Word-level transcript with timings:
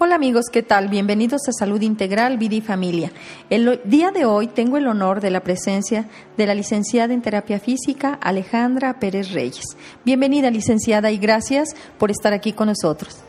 Hola 0.00 0.14
amigos, 0.14 0.44
¿qué 0.52 0.62
tal? 0.62 0.86
Bienvenidos 0.86 1.48
a 1.48 1.52
Salud 1.52 1.80
Integral, 1.82 2.38
Vida 2.38 2.54
y 2.54 2.60
Familia. 2.60 3.10
El 3.50 3.80
día 3.82 4.12
de 4.12 4.26
hoy 4.26 4.46
tengo 4.46 4.76
el 4.76 4.86
honor 4.86 5.20
de 5.20 5.32
la 5.32 5.40
presencia 5.40 6.08
de 6.36 6.46
la 6.46 6.54
licenciada 6.54 7.12
en 7.12 7.20
Terapia 7.20 7.58
Física, 7.58 8.14
Alejandra 8.22 9.00
Pérez 9.00 9.32
Reyes. 9.32 9.64
Bienvenida, 10.04 10.52
licenciada, 10.52 11.10
y 11.10 11.18
gracias 11.18 11.70
por 11.98 12.12
estar 12.12 12.32
aquí 12.32 12.52
con 12.52 12.68
nosotros. 12.68 13.24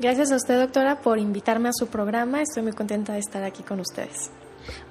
Gracias 0.00 0.32
a 0.32 0.36
usted, 0.36 0.58
doctora, 0.58 1.02
por 1.02 1.18
invitarme 1.18 1.68
a 1.68 1.74
su 1.74 1.88
programa. 1.88 2.40
Estoy 2.40 2.62
muy 2.62 2.72
contenta 2.72 3.12
de 3.12 3.18
estar 3.18 3.44
aquí 3.44 3.62
con 3.62 3.80
ustedes. 3.80 4.30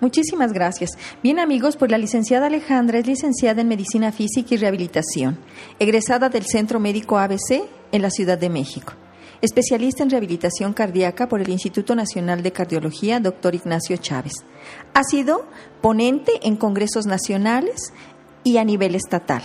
Muchísimas 0.01 0.53
gracias. 0.53 0.91
Bien 1.23 1.39
amigos, 1.39 1.77
pues 1.77 1.89
la 1.89 1.97
licenciada 1.97 2.45
Alejandra 2.45 2.99
es 2.99 3.07
licenciada 3.07 3.59
en 3.59 3.69
Medicina 3.69 4.11
Física 4.11 4.53
y 4.53 4.57
Rehabilitación, 4.57 5.39
egresada 5.79 6.29
del 6.29 6.45
Centro 6.45 6.79
Médico 6.79 7.17
ABC 7.17 7.63
en 7.91 8.03
la 8.03 8.11
Ciudad 8.11 8.37
de 8.37 8.51
México 8.51 8.93
especialista 9.43 10.03
en 10.03 10.09
rehabilitación 10.09 10.71
cardíaca 10.71 11.27
por 11.27 11.41
el 11.41 11.49
Instituto 11.49 11.95
Nacional 11.95 12.41
de 12.43 12.53
Cardiología, 12.53 13.19
doctor 13.19 13.53
Ignacio 13.53 13.97
Chávez. 13.97 14.35
Ha 14.93 15.03
sido 15.03 15.45
ponente 15.81 16.31
en 16.43 16.55
congresos 16.55 17.05
nacionales 17.05 17.91
y 18.45 18.55
a 18.55 18.63
nivel 18.63 18.95
estatal. 18.95 19.43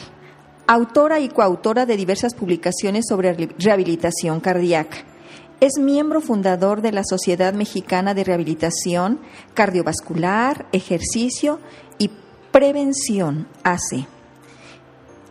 Autora 0.69 1.19
y 1.19 1.29
coautora 1.29 1.85
de 1.85 1.97
diversas 1.97 2.35
publicaciones 2.35 3.07
sobre 3.09 3.33
rehabilitación 3.59 4.39
cardíaca. 4.39 4.99
Es 5.61 5.73
miembro 5.81 6.21
fundador 6.21 6.81
de 6.81 6.93
la 6.93 7.03
Sociedad 7.03 7.53
Mexicana 7.53 8.15
de 8.15 8.23
Rehabilitación 8.23 9.19
Cardiovascular, 9.55 10.67
Ejercicio 10.71 11.59
y 11.99 12.13
Prevención 12.53 13.49
AC. 13.65 14.07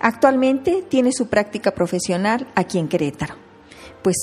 Actualmente 0.02 0.84
tiene 0.90 1.14
su 1.14 1.28
práctica 1.28 1.72
profesional 1.72 2.52
aquí 2.54 2.80
en 2.80 2.90
Querétaro. 2.90 3.36
Pues 4.04 4.18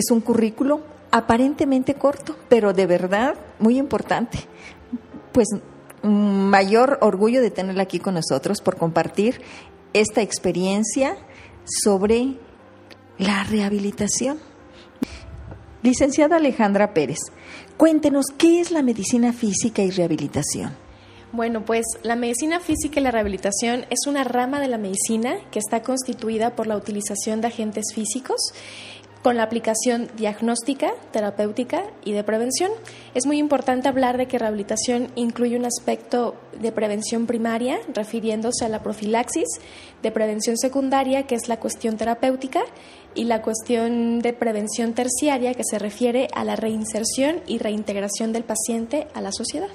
es 0.00 0.10
un 0.10 0.20
currículo 0.20 0.80
aparentemente 1.10 1.94
corto, 1.94 2.36
pero 2.48 2.72
de 2.72 2.86
verdad 2.86 3.34
muy 3.58 3.78
importante. 3.78 4.38
Pues 5.32 5.48
mayor 6.02 6.98
orgullo 7.02 7.42
de 7.42 7.50
tenerla 7.50 7.82
aquí 7.82 7.98
con 7.98 8.14
nosotros 8.14 8.60
por 8.60 8.76
compartir 8.76 9.40
esta 9.92 10.22
experiencia 10.22 11.16
sobre 11.64 12.36
la 13.18 13.44
rehabilitación. 13.44 14.38
Licenciada 15.82 16.36
Alejandra 16.36 16.92
Pérez, 16.92 17.18
cuéntenos 17.76 18.26
qué 18.36 18.60
es 18.60 18.70
la 18.70 18.82
medicina 18.82 19.32
física 19.32 19.82
y 19.82 19.90
rehabilitación. 19.90 20.72
Bueno, 21.32 21.64
pues 21.64 21.86
la 22.02 22.16
medicina 22.16 22.58
física 22.58 22.98
y 22.98 23.02
la 23.04 23.12
rehabilitación 23.12 23.86
es 23.88 24.00
una 24.08 24.24
rama 24.24 24.58
de 24.60 24.66
la 24.66 24.78
medicina 24.78 25.36
que 25.52 25.60
está 25.60 25.80
constituida 25.82 26.56
por 26.56 26.66
la 26.66 26.76
utilización 26.76 27.40
de 27.40 27.46
agentes 27.46 27.94
físicos 27.94 28.40
con 29.22 29.36
la 29.36 29.42
aplicación 29.42 30.08
diagnóstica, 30.16 30.92
terapéutica 31.12 31.84
y 32.04 32.12
de 32.12 32.24
prevención. 32.24 32.70
Es 33.14 33.26
muy 33.26 33.38
importante 33.38 33.88
hablar 33.88 34.16
de 34.16 34.26
que 34.26 34.38
rehabilitación 34.38 35.08
incluye 35.14 35.56
un 35.56 35.66
aspecto 35.66 36.36
de 36.58 36.72
prevención 36.72 37.26
primaria, 37.26 37.78
refiriéndose 37.92 38.64
a 38.64 38.68
la 38.68 38.82
profilaxis, 38.82 39.48
de 40.02 40.10
prevención 40.10 40.56
secundaria, 40.56 41.24
que 41.24 41.34
es 41.34 41.48
la 41.48 41.58
cuestión 41.58 41.96
terapéutica, 41.96 42.62
y 43.14 43.24
la 43.24 43.42
cuestión 43.42 44.20
de 44.20 44.32
prevención 44.32 44.94
terciaria, 44.94 45.54
que 45.54 45.64
se 45.64 45.78
refiere 45.78 46.28
a 46.34 46.44
la 46.44 46.56
reinserción 46.56 47.40
y 47.46 47.58
reintegración 47.58 48.32
del 48.32 48.44
paciente 48.44 49.08
a 49.14 49.20
la 49.20 49.32
sociedad. 49.32 49.68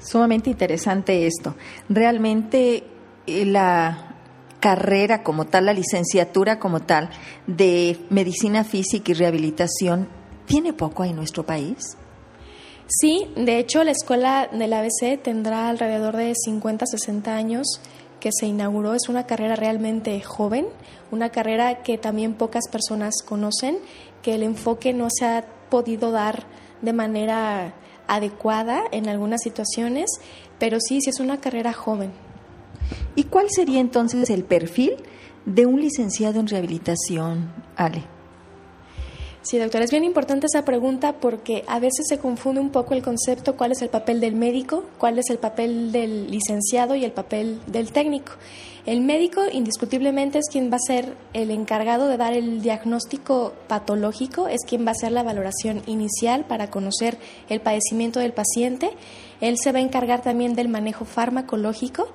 Sumamente 0.00 0.50
interesante 0.50 1.26
esto. 1.26 1.56
Realmente 1.88 2.84
eh, 3.26 3.44
la 3.44 4.07
carrera 4.60 5.22
como 5.22 5.46
tal, 5.46 5.66
la 5.66 5.72
licenciatura 5.72 6.58
como 6.58 6.80
tal 6.80 7.10
de 7.46 7.98
medicina 8.10 8.64
física 8.64 9.12
y 9.12 9.14
rehabilitación, 9.14 10.08
tiene 10.46 10.72
poco 10.72 11.04
en 11.04 11.16
nuestro 11.16 11.44
país? 11.44 11.96
Sí, 12.88 13.30
de 13.36 13.58
hecho 13.58 13.84
la 13.84 13.90
escuela 13.90 14.48
del 14.50 14.72
ABC 14.72 15.20
tendrá 15.22 15.68
alrededor 15.68 16.16
de 16.16 16.32
50, 16.34 16.86
60 16.86 17.36
años 17.36 17.80
que 18.18 18.30
se 18.32 18.46
inauguró. 18.46 18.94
Es 18.94 19.08
una 19.08 19.26
carrera 19.26 19.56
realmente 19.56 20.20
joven, 20.22 20.66
una 21.10 21.28
carrera 21.30 21.82
que 21.82 21.98
también 21.98 22.34
pocas 22.34 22.64
personas 22.70 23.22
conocen, 23.24 23.78
que 24.22 24.34
el 24.34 24.42
enfoque 24.42 24.94
no 24.94 25.08
se 25.10 25.26
ha 25.26 25.44
podido 25.68 26.10
dar 26.10 26.44
de 26.80 26.94
manera 26.94 27.74
adecuada 28.06 28.82
en 28.90 29.08
algunas 29.08 29.42
situaciones, 29.42 30.10
pero 30.58 30.78
sí, 30.80 31.00
sí 31.02 31.10
es 31.10 31.20
una 31.20 31.40
carrera 31.40 31.74
joven. 31.74 32.10
¿Y 33.14 33.24
cuál 33.24 33.46
sería 33.50 33.80
entonces 33.80 34.30
el 34.30 34.44
perfil 34.44 34.92
de 35.44 35.66
un 35.66 35.80
licenciado 35.80 36.40
en 36.40 36.46
rehabilitación, 36.46 37.52
Ale? 37.76 38.04
Sí, 39.42 39.56
doctora, 39.56 39.84
es 39.84 39.90
bien 39.90 40.04
importante 40.04 40.46
esa 40.46 40.64
pregunta 40.64 41.20
porque 41.20 41.64
a 41.68 41.78
veces 41.78 42.06
se 42.06 42.18
confunde 42.18 42.60
un 42.60 42.68
poco 42.68 42.92
el 42.92 43.02
concepto 43.02 43.56
cuál 43.56 43.72
es 43.72 43.80
el 43.80 43.88
papel 43.88 44.20
del 44.20 44.34
médico, 44.34 44.84
cuál 44.98 45.18
es 45.18 45.30
el 45.30 45.38
papel 45.38 45.90
del 45.90 46.30
licenciado 46.30 46.94
y 46.96 47.04
el 47.04 47.12
papel 47.12 47.58
del 47.66 47.90
técnico. 47.90 48.32
El 48.84 49.00
médico 49.00 49.42
indiscutiblemente 49.50 50.38
es 50.38 50.48
quien 50.50 50.70
va 50.70 50.76
a 50.76 50.86
ser 50.86 51.14
el 51.32 51.50
encargado 51.50 52.08
de 52.08 52.16
dar 52.16 52.34
el 52.34 52.60
diagnóstico 52.60 53.54
patológico, 53.68 54.48
es 54.48 54.66
quien 54.66 54.84
va 54.84 54.90
a 54.90 54.92
hacer 54.92 55.12
la 55.12 55.22
valoración 55.22 55.82
inicial 55.86 56.44
para 56.44 56.68
conocer 56.68 57.16
el 57.48 57.60
padecimiento 57.60 58.20
del 58.20 58.32
paciente. 58.32 58.90
Él 59.40 59.56
se 59.56 59.72
va 59.72 59.78
a 59.78 59.82
encargar 59.82 60.20
también 60.20 60.54
del 60.54 60.68
manejo 60.68 61.04
farmacológico 61.04 62.08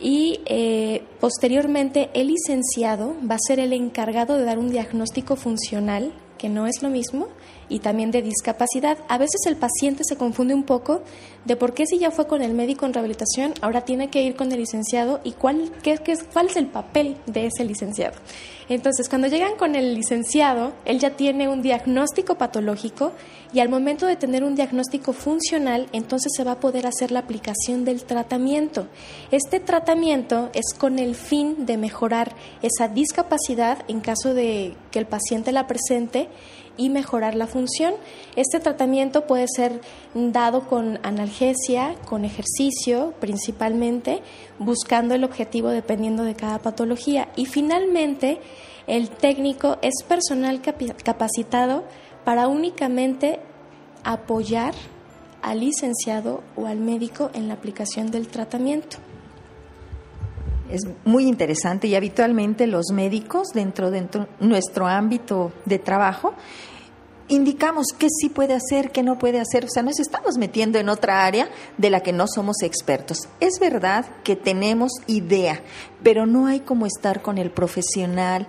y 0.00 0.40
eh, 0.46 1.02
posteriormente 1.20 2.10
el 2.14 2.28
licenciado 2.28 3.14
va 3.28 3.34
a 3.34 3.46
ser 3.46 3.60
el 3.60 3.72
encargado 3.72 4.36
de 4.36 4.44
dar 4.44 4.58
un 4.58 4.70
diagnóstico 4.70 5.36
funcional, 5.36 6.12
que 6.38 6.48
no 6.48 6.66
es 6.66 6.82
lo 6.82 6.88
mismo, 6.88 7.28
y 7.70 7.78
también 7.78 8.10
de 8.10 8.20
discapacidad. 8.20 8.98
A 9.08 9.16
veces 9.16 9.46
el 9.46 9.56
paciente 9.56 10.02
se 10.04 10.16
confunde 10.16 10.52
un 10.52 10.64
poco 10.64 11.02
de 11.46 11.56
por 11.56 11.72
qué 11.72 11.86
si 11.86 11.98
ya 11.98 12.10
fue 12.10 12.26
con 12.26 12.42
el 12.42 12.52
médico 12.52 12.84
en 12.84 12.92
rehabilitación, 12.92 13.54
ahora 13.62 13.80
tiene 13.82 14.10
que 14.10 14.22
ir 14.22 14.36
con 14.36 14.52
el 14.52 14.58
licenciado 14.58 15.20
y 15.24 15.32
cuál, 15.32 15.72
qué, 15.82 15.96
qué, 15.96 16.18
cuál 16.32 16.48
es 16.48 16.56
el 16.56 16.66
papel 16.66 17.16
de 17.26 17.46
ese 17.46 17.64
licenciado. 17.64 18.16
Entonces, 18.68 19.08
cuando 19.08 19.26
llegan 19.26 19.56
con 19.56 19.74
el 19.74 19.94
licenciado, 19.94 20.72
él 20.84 21.00
ya 21.00 21.16
tiene 21.16 21.48
un 21.48 21.60
diagnóstico 21.60 22.36
patológico 22.36 23.12
y 23.52 23.58
al 23.58 23.68
momento 23.68 24.06
de 24.06 24.14
tener 24.14 24.44
un 24.44 24.54
diagnóstico 24.54 25.12
funcional, 25.12 25.88
entonces 25.92 26.30
se 26.36 26.44
va 26.44 26.52
a 26.52 26.60
poder 26.60 26.86
hacer 26.86 27.10
la 27.10 27.18
aplicación 27.18 27.84
del 27.84 28.04
tratamiento. 28.04 28.86
Este 29.32 29.58
tratamiento 29.58 30.50
es 30.52 30.72
con 30.78 31.00
el 31.00 31.16
fin 31.16 31.66
de 31.66 31.78
mejorar 31.78 32.36
esa 32.62 32.86
discapacidad 32.86 33.78
en 33.88 33.98
caso 33.98 34.34
de 34.34 34.76
que 34.92 35.00
el 35.00 35.06
paciente 35.06 35.50
la 35.50 35.66
presente 35.66 36.28
y 36.76 36.88
mejorar 36.88 37.34
la 37.34 37.46
función. 37.46 37.94
Este 38.36 38.60
tratamiento 38.60 39.26
puede 39.26 39.46
ser 39.48 39.80
dado 40.14 40.66
con 40.66 40.98
analgesia, 41.02 41.94
con 42.06 42.24
ejercicio 42.24 43.14
principalmente, 43.20 44.22
buscando 44.58 45.14
el 45.14 45.24
objetivo 45.24 45.68
dependiendo 45.68 46.24
de 46.24 46.34
cada 46.34 46.58
patología. 46.58 47.28
Y 47.36 47.46
finalmente, 47.46 48.40
el 48.86 49.10
técnico 49.10 49.78
es 49.82 50.02
personal 50.08 50.60
capacitado 50.62 51.84
para 52.24 52.48
únicamente 52.48 53.40
apoyar 54.04 54.74
al 55.42 55.60
licenciado 55.60 56.42
o 56.56 56.66
al 56.66 56.78
médico 56.78 57.30
en 57.34 57.48
la 57.48 57.54
aplicación 57.54 58.10
del 58.10 58.28
tratamiento. 58.28 58.98
Es 60.70 60.82
muy 61.04 61.26
interesante 61.26 61.88
y 61.88 61.94
habitualmente 61.94 62.66
los 62.66 62.86
médicos 62.92 63.48
dentro 63.54 63.90
de 63.90 64.06
nuestro 64.40 64.86
ámbito 64.86 65.52
de 65.64 65.78
trabajo 65.78 66.34
indicamos 67.30 67.86
qué 67.96 68.08
sí 68.10 68.28
puede 68.28 68.54
hacer, 68.54 68.90
qué 68.90 69.02
no 69.02 69.18
puede 69.18 69.40
hacer. 69.40 69.64
O 69.64 69.68
sea, 69.68 69.82
nos 69.82 69.98
estamos 70.00 70.36
metiendo 70.36 70.78
en 70.78 70.88
otra 70.88 71.24
área 71.24 71.48
de 71.78 71.90
la 71.90 72.00
que 72.00 72.12
no 72.12 72.26
somos 72.26 72.62
expertos. 72.62 73.28
Es 73.40 73.58
verdad 73.60 74.04
que 74.24 74.36
tenemos 74.36 74.92
idea, 75.06 75.62
pero 76.02 76.26
no 76.26 76.46
hay 76.46 76.60
como 76.60 76.86
estar 76.86 77.22
con 77.22 77.38
el 77.38 77.50
profesional 77.50 78.46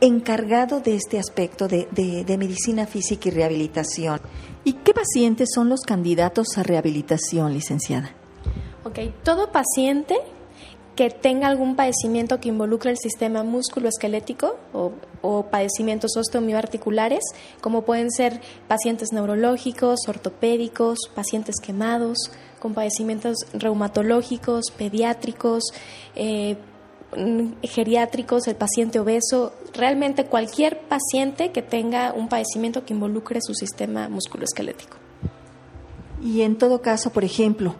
encargado 0.00 0.80
de 0.80 0.96
este 0.96 1.18
aspecto 1.18 1.68
de, 1.68 1.86
de 1.92 2.38
medicina 2.38 2.86
física 2.86 3.28
y 3.28 3.32
rehabilitación. 3.32 4.20
¿Y 4.64 4.74
qué 4.74 4.92
pacientes 4.92 5.50
son 5.54 5.68
los 5.68 5.80
candidatos 5.82 6.58
a 6.58 6.62
rehabilitación, 6.62 7.54
licenciada? 7.54 8.10
Ok, 8.84 8.98
todo 9.22 9.50
paciente 9.50 10.16
que 10.96 11.10
tenga 11.10 11.48
algún 11.48 11.74
padecimiento 11.76 12.40
que 12.40 12.48
involucre 12.48 12.90
el 12.90 12.98
sistema 12.98 13.42
músculo-esquelético 13.42 14.56
o, 14.72 14.92
o, 15.22 15.46
padecimientos 15.46 16.16
osteomioarticulares, 16.16 17.22
como 17.60 17.82
pueden 17.82 18.10
ser 18.10 18.40
pacientes 18.68 19.12
neurológicos, 19.12 20.00
ortopédicos, 20.06 20.98
pacientes 21.14 21.56
quemados, 21.60 22.30
con 22.60 22.74
padecimientos 22.74 23.36
reumatológicos, 23.52 24.70
pediátricos, 24.76 25.64
eh, 26.14 26.56
geriátricos, 27.62 28.48
el 28.48 28.56
paciente 28.56 28.98
obeso, 28.98 29.52
realmente 29.72 30.24
cualquier 30.26 30.80
paciente 30.80 31.52
que 31.52 31.62
tenga 31.62 32.12
un 32.12 32.28
padecimiento 32.28 32.84
que 32.84 32.94
involucre 32.94 33.40
su 33.42 33.54
sistema 33.54 34.08
musculoesquelético. 34.08 34.96
Y 36.22 36.42
en 36.42 36.56
todo 36.56 36.80
caso, 36.80 37.10
por 37.10 37.24
ejemplo, 37.24 37.76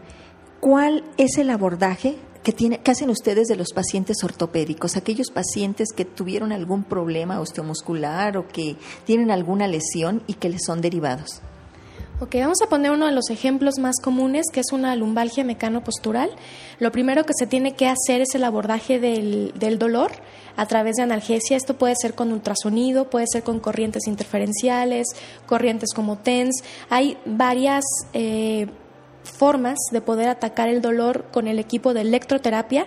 ¿cuál 0.60 1.04
es 1.16 1.38
el 1.38 1.50
abordaje 1.50 2.16
¿qué 2.52 2.90
hacen 2.90 3.10
ustedes 3.10 3.48
de 3.48 3.56
los 3.56 3.72
pacientes 3.72 4.22
ortopédicos? 4.22 4.96
Aquellos 4.96 5.30
pacientes 5.30 5.88
que 5.94 6.04
tuvieron 6.04 6.52
algún 6.52 6.84
problema 6.84 7.40
osteomuscular 7.40 8.36
o 8.36 8.48
que 8.48 8.76
tienen 9.06 9.30
alguna 9.30 9.66
lesión 9.66 10.22
y 10.26 10.34
que 10.34 10.48
les 10.50 10.64
son 10.64 10.80
derivados. 10.80 11.40
Ok, 12.20 12.36
vamos 12.36 12.62
a 12.62 12.68
poner 12.68 12.92
uno 12.92 13.06
de 13.06 13.12
los 13.12 13.28
ejemplos 13.30 13.80
más 13.80 13.96
comunes, 14.00 14.46
que 14.52 14.60
es 14.60 14.70
una 14.72 14.94
lumbalgia 14.94 15.42
mecanopostural. 15.42 16.30
Lo 16.78 16.92
primero 16.92 17.24
que 17.24 17.32
se 17.36 17.48
tiene 17.48 17.74
que 17.74 17.88
hacer 17.88 18.20
es 18.20 18.36
el 18.36 18.44
abordaje 18.44 19.00
del, 19.00 19.52
del 19.58 19.80
dolor 19.80 20.12
a 20.56 20.66
través 20.66 20.94
de 20.94 21.02
analgesia. 21.02 21.56
Esto 21.56 21.76
puede 21.76 21.96
ser 22.00 22.14
con 22.14 22.32
ultrasonido, 22.32 23.10
puede 23.10 23.26
ser 23.26 23.42
con 23.42 23.58
corrientes 23.58 24.06
interferenciales, 24.06 25.08
corrientes 25.46 25.90
como 25.92 26.16
TENS. 26.18 26.62
Hay 26.88 27.18
varias 27.26 27.84
eh, 28.12 28.68
formas 29.24 29.78
de 29.90 30.00
poder 30.00 30.28
atacar 30.28 30.68
el 30.68 30.80
dolor 30.80 31.26
con 31.32 31.48
el 31.48 31.58
equipo 31.58 31.94
de 31.94 32.02
electroterapia. 32.02 32.86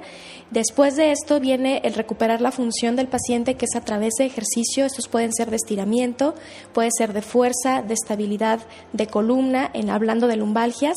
Después 0.52 0.96
de 0.96 1.12
esto 1.12 1.40
viene 1.40 1.82
el 1.84 1.94
recuperar 1.94 2.40
la 2.40 2.52
función 2.52 2.96
del 2.96 3.08
paciente, 3.08 3.56
que 3.56 3.66
es 3.66 3.76
a 3.76 3.82
través 3.82 4.14
de 4.18 4.26
ejercicio. 4.26 4.86
Estos 4.86 5.08
pueden 5.08 5.34
ser 5.34 5.50
de 5.50 5.58
estiramiento, 5.58 6.36
puede 6.74 6.90
ser 6.96 7.14
de 7.14 7.22
fuerza, 7.22 7.82
de 7.82 7.94
estabilidad 7.94 8.62
de 8.94 9.08
columna, 9.08 9.70
en 9.74 9.90
hablando 9.90 10.28
de 10.28 10.38
lumbalgias. 10.38 10.96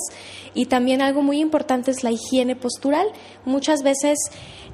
Y 0.55 0.67
también 0.67 1.03
algo 1.03 1.23
muy 1.23 1.41
importante 1.41 1.91
es 1.91 2.05
la 2.05 2.13
higiene 2.13 2.55
postural. 2.55 3.07
Muchas 3.45 3.83
veces 3.83 4.19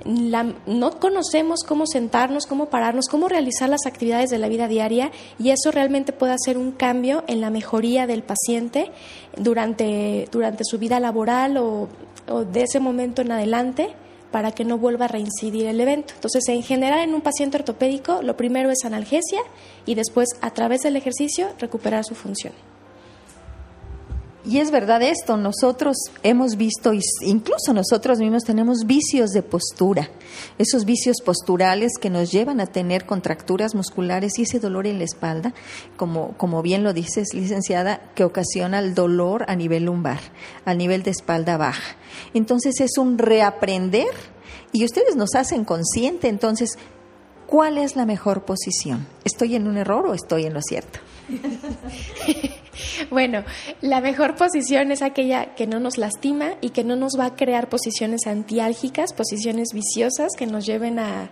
no 0.05 1.01
conocemos 1.01 1.61
cómo 1.67 1.87
sentarnos, 1.87 2.47
cómo 2.47 2.67
pararnos, 2.67 3.07
cómo 3.09 3.29
realizar 3.29 3.69
las 3.69 3.87
actividades 3.87 4.31
de 4.31 4.39
la 4.39 4.49
vida 4.49 4.69
diaria 4.69 5.11
y 5.39 5.51
eso 5.51 5.71
realmente 5.71 6.13
puede 6.13 6.35
hacer 6.35 6.59
un 6.59 6.73
cambio 6.73 7.25
en 7.27 7.41
la 7.41 7.51
mejoría 7.51 8.07
del 8.07 8.23
paciente 8.23 8.91
durante, 9.37 10.29
durante 10.33 10.65
su 10.65 10.79
vida 10.79 11.01
laboral 11.01 11.57
o, 11.59 11.89
o 12.29 12.45
de 12.45 12.63
ese 12.63 12.81
momento 12.81 13.23
en 13.23 13.33
adelante 13.33 13.95
para 14.31 14.53
que 14.53 14.65
no 14.65 14.79
vuelva 14.79 15.07
a 15.07 15.09
reincidir 15.09 15.67
el 15.67 15.81
evento. 15.81 16.15
Entonces, 16.15 16.47
en 16.49 16.63
general, 16.63 17.01
en 17.01 17.15
un 17.15 17.21
paciente 17.21 17.57
ortopédico, 17.57 18.23
lo 18.23 18.37
primero 18.37 18.71
es 18.71 18.85
analgesia 18.85 19.41
y 19.87 19.95
después, 19.95 20.29
a 20.41 20.51
través 20.51 20.83
del 20.83 20.97
ejercicio, 20.97 21.49
recuperar 21.59 22.05
su 22.05 22.15
función. 22.15 22.53
Y 24.47 24.61
es 24.61 24.71
verdad 24.71 25.03
esto, 25.03 25.37
nosotros 25.37 25.97
hemos 26.23 26.55
visto, 26.57 26.93
incluso 27.23 27.73
nosotros 27.73 28.21
mismos 28.21 28.45
tenemos 28.45 28.87
vicios 28.87 29.31
de 29.31 29.43
postura, 29.43 30.09
esos 30.57 30.85
vicios 30.85 31.17
posturales 31.21 31.95
que 32.01 32.11
nos 32.11 32.31
llevan 32.31 32.61
a 32.61 32.67
tener 32.67 33.07
contracturas 33.07 33.75
musculares 33.75 34.39
y 34.39 34.43
ese 34.43 34.61
dolor 34.61 34.87
en 34.87 34.99
la 34.99 35.05
espalda, 35.05 35.53
como, 35.97 36.37
como 36.37 36.63
bien 36.63 36.85
lo 36.85 36.93
dices, 36.93 37.35
licenciada, 37.35 38.13
que 38.15 38.23
ocasiona 38.23 38.79
el 38.79 38.95
dolor 38.95 39.45
a 39.49 39.57
nivel 39.57 39.87
lumbar, 39.87 40.21
a 40.65 40.75
nivel 40.75 41.03
de 41.03 41.11
espalda 41.11 41.57
baja. 41.57 41.97
Entonces 42.33 42.81
es 42.81 42.99
un 42.99 43.19
reaprender 43.19 44.15
y 44.71 44.85
ustedes 44.85 45.17
nos 45.17 45.35
hacen 45.35 45.65
consciente, 45.65 46.29
entonces, 46.29 46.79
¿cuál 47.49 47.79
es 47.79 47.97
la 47.97 48.07
mejor 48.07 48.45
posición? 48.45 49.09
¿Estoy 49.25 49.57
en 49.57 49.67
un 49.67 49.77
error 49.77 50.07
o 50.07 50.15
estoy 50.15 50.45
en 50.45 50.55
lo 50.55 50.63
cierto? 50.63 51.01
Bueno, 53.11 53.45
la 53.81 54.01
mejor 54.01 54.37
posición 54.37 54.93
es 54.93 55.03
aquella 55.03 55.55
que 55.55 55.67
no 55.67 55.81
nos 55.81 55.99
lastima 55.99 56.55
y 56.61 56.71
que 56.71 56.85
no 56.85 56.97
nos 56.97 57.19
va 57.19 57.27
a 57.27 57.37
crear 57.37 57.69
posiciones 57.69 58.27
antiálgicas, 58.27 59.13
posiciones 59.13 59.69
viciosas 59.73 60.33
que 60.37 60.47
nos 60.47 60.67
lleven 60.67 60.99
a, 60.99 61.31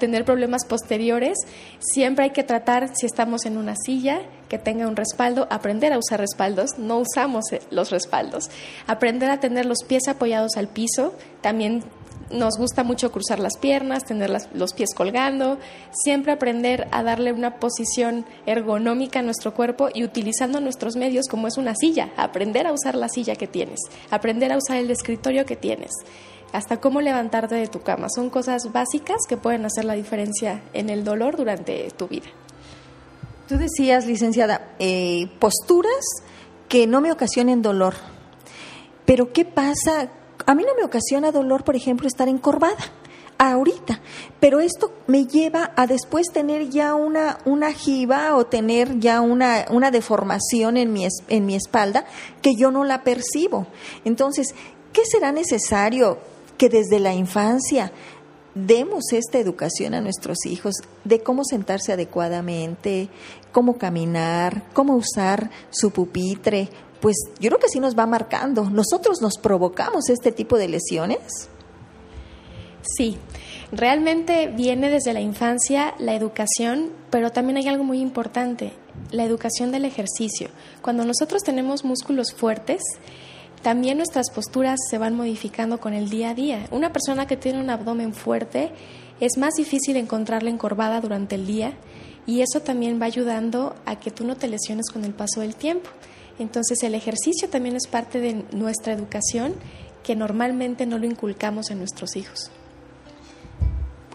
tener 0.00 0.24
problemas 0.24 0.64
posteriores. 0.64 1.38
Siempre 1.78 2.24
hay 2.24 2.30
que 2.30 2.42
tratar, 2.42 2.90
si 2.96 3.06
estamos 3.06 3.46
en 3.46 3.56
una 3.56 3.76
silla, 3.76 4.20
que 4.48 4.58
tenga 4.58 4.88
un 4.88 4.96
respaldo, 4.96 5.46
aprender 5.48 5.92
a 5.92 5.98
usar 5.98 6.18
respaldos, 6.18 6.76
no 6.76 6.98
usamos 6.98 7.52
eh, 7.52 7.60
los 7.70 7.90
respaldos, 7.92 8.50
aprender 8.88 9.30
a 9.30 9.38
tener 9.38 9.64
los 9.64 9.84
pies 9.86 10.08
apoyados 10.08 10.56
al 10.56 10.66
piso, 10.66 11.14
también 11.40 11.84
nos 12.30 12.56
gusta 12.58 12.82
mucho 12.82 13.12
cruzar 13.12 13.38
las 13.38 13.56
piernas, 13.56 14.04
tener 14.04 14.30
los 14.52 14.72
pies 14.72 14.94
colgando, 14.94 15.58
siempre 15.90 16.32
aprender 16.32 16.88
a 16.90 17.02
darle 17.02 17.32
una 17.32 17.56
posición 17.56 18.26
ergonómica 18.46 19.20
a 19.20 19.22
nuestro 19.22 19.54
cuerpo 19.54 19.88
y 19.92 20.04
utilizando 20.04 20.60
nuestros 20.60 20.96
medios 20.96 21.26
como 21.28 21.46
es 21.48 21.56
una 21.56 21.74
silla, 21.74 22.10
aprender 22.16 22.66
a 22.66 22.72
usar 22.72 22.94
la 22.94 23.08
silla 23.08 23.36
que 23.36 23.46
tienes, 23.46 23.80
aprender 24.10 24.52
a 24.52 24.58
usar 24.58 24.76
el 24.78 24.90
escritorio 24.90 25.46
que 25.46 25.56
tienes, 25.56 25.90
hasta 26.52 26.80
cómo 26.80 27.00
levantarte 27.00 27.54
de 27.54 27.68
tu 27.68 27.82
cama. 27.82 28.08
Son 28.14 28.30
cosas 28.30 28.72
básicas 28.72 29.18
que 29.28 29.36
pueden 29.36 29.64
hacer 29.64 29.84
la 29.84 29.94
diferencia 29.94 30.62
en 30.72 30.90
el 30.90 31.04
dolor 31.04 31.36
durante 31.36 31.90
tu 31.96 32.08
vida. 32.08 32.26
Tú 33.48 33.58
decías, 33.58 34.06
licenciada, 34.06 34.72
eh, 34.78 35.28
posturas 35.38 36.04
que 36.68 36.86
no 36.86 37.00
me 37.00 37.12
ocasionen 37.12 37.62
dolor. 37.62 37.94
Pero 39.04 39.32
¿qué 39.32 39.44
pasa 39.44 40.10
a 40.44 40.54
mí 40.54 40.64
no 40.64 40.74
me 40.74 40.84
ocasiona 40.84 41.32
dolor, 41.32 41.64
por 41.64 41.76
ejemplo, 41.76 42.06
estar 42.06 42.28
encorvada 42.28 42.92
ahorita, 43.38 44.00
pero 44.40 44.60
esto 44.60 44.92
me 45.06 45.26
lleva 45.26 45.72
a 45.76 45.86
después 45.86 46.26
tener 46.32 46.70
ya 46.70 46.94
una, 46.94 47.38
una 47.44 47.72
jiba 47.72 48.34
o 48.34 48.46
tener 48.46 48.98
ya 48.98 49.20
una, 49.20 49.66
una 49.70 49.90
deformación 49.90 50.76
en 50.76 50.92
mi, 50.92 51.06
en 51.28 51.46
mi 51.46 51.54
espalda 51.54 52.06
que 52.42 52.54
yo 52.54 52.70
no 52.70 52.84
la 52.84 53.02
percibo. 53.02 53.66
Entonces, 54.04 54.54
¿qué 54.92 55.02
será 55.04 55.32
necesario 55.32 56.18
que 56.56 56.68
desde 56.68 56.98
la 56.98 57.14
infancia 57.14 57.92
demos 58.54 59.12
esta 59.12 59.38
educación 59.38 59.92
a 59.92 60.00
nuestros 60.00 60.46
hijos 60.46 60.76
de 61.04 61.20
cómo 61.20 61.44
sentarse 61.44 61.92
adecuadamente, 61.92 63.10
cómo 63.52 63.76
caminar, 63.76 64.62
cómo 64.72 64.94
usar 64.96 65.50
su 65.68 65.90
pupitre, 65.90 66.70
pues 67.00 67.16
yo 67.40 67.50
creo 67.50 67.60
que 67.60 67.68
sí 67.68 67.80
nos 67.80 67.96
va 67.96 68.06
marcando. 68.06 68.70
¿Nosotros 68.70 69.20
nos 69.20 69.38
provocamos 69.38 70.08
este 70.08 70.32
tipo 70.32 70.56
de 70.56 70.68
lesiones? 70.68 71.48
Sí, 72.82 73.18
realmente 73.72 74.46
viene 74.46 74.90
desde 74.90 75.12
la 75.12 75.20
infancia 75.20 75.94
la 75.98 76.14
educación, 76.14 76.90
pero 77.10 77.30
también 77.30 77.56
hay 77.56 77.68
algo 77.68 77.84
muy 77.84 78.00
importante, 78.00 78.72
la 79.10 79.24
educación 79.24 79.72
del 79.72 79.84
ejercicio. 79.84 80.48
Cuando 80.82 81.04
nosotros 81.04 81.42
tenemos 81.42 81.84
músculos 81.84 82.32
fuertes, 82.32 82.82
también 83.62 83.96
nuestras 83.96 84.30
posturas 84.30 84.78
se 84.88 84.98
van 84.98 85.16
modificando 85.16 85.80
con 85.80 85.94
el 85.94 86.08
día 86.08 86.30
a 86.30 86.34
día. 86.34 86.68
Una 86.70 86.92
persona 86.92 87.26
que 87.26 87.36
tiene 87.36 87.60
un 87.60 87.70
abdomen 87.70 88.14
fuerte 88.14 88.70
es 89.18 89.36
más 89.38 89.54
difícil 89.54 89.96
encontrarla 89.96 90.50
encorvada 90.50 91.00
durante 91.00 91.34
el 91.34 91.46
día 91.46 91.72
y 92.26 92.42
eso 92.42 92.60
también 92.60 93.00
va 93.00 93.06
ayudando 93.06 93.74
a 93.84 93.98
que 93.98 94.10
tú 94.10 94.24
no 94.24 94.36
te 94.36 94.48
lesiones 94.48 94.90
con 94.92 95.04
el 95.04 95.14
paso 95.14 95.40
del 95.40 95.56
tiempo. 95.56 95.90
Entonces 96.38 96.82
el 96.82 96.94
ejercicio 96.94 97.48
también 97.48 97.76
es 97.76 97.86
parte 97.86 98.20
de 98.20 98.44
nuestra 98.52 98.92
educación 98.92 99.54
que 100.02 100.14
normalmente 100.14 100.86
no 100.86 100.98
lo 100.98 101.06
inculcamos 101.06 101.70
en 101.70 101.78
nuestros 101.78 102.16
hijos. 102.16 102.50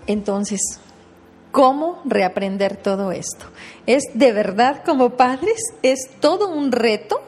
Entonces, 0.07 0.59
¿cómo 1.51 2.01
reaprender 2.05 2.77
todo 2.77 3.11
esto? 3.11 3.45
Es 3.85 4.03
de 4.13 4.31
verdad 4.31 4.83
como 4.85 5.11
padres, 5.11 5.59
es 5.83 6.09
todo 6.19 6.49
un 6.49 6.71
reto, 6.71 7.21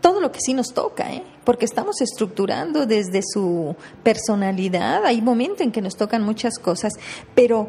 todo 0.00 0.20
lo 0.20 0.32
que 0.32 0.40
sí 0.40 0.54
nos 0.54 0.68
toca, 0.72 1.12
¿eh? 1.12 1.22
porque 1.44 1.64
estamos 1.64 2.00
estructurando 2.00 2.86
desde 2.86 3.20
su 3.22 3.76
personalidad, 4.02 5.04
hay 5.04 5.20
momentos 5.20 5.60
en 5.60 5.72
que 5.72 5.82
nos 5.82 5.96
tocan 5.96 6.22
muchas 6.22 6.58
cosas, 6.58 6.94
pero 7.34 7.68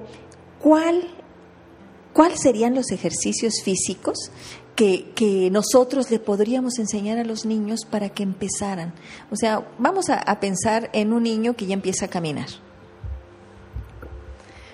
¿cuál, 0.62 1.07
¿cuáles 2.13 2.39
serían 2.41 2.75
los 2.75 2.91
ejercicios 2.91 3.55
físicos 3.63 4.31
que, 4.75 5.50
nosotros 5.51 6.10
le 6.10 6.20
podríamos 6.20 6.80
enseñar 6.80 7.18
a 7.18 7.24
los 7.24 7.46
niños 7.46 7.82
para 7.90 8.10
que 8.10 8.24
empezaran. 8.24 8.94
O 9.30 9.36
sea, 9.36 9.68
vamos 9.78 10.10
a, 10.10 10.16
a 10.16 10.40
pensar 10.40 10.90
en 10.94 11.13
un 11.13 11.24
niño 11.24 11.56
que 11.56 11.66
ya 11.66 11.74
empieza 11.74 12.06
a 12.06 12.10
caminar. 12.10 12.48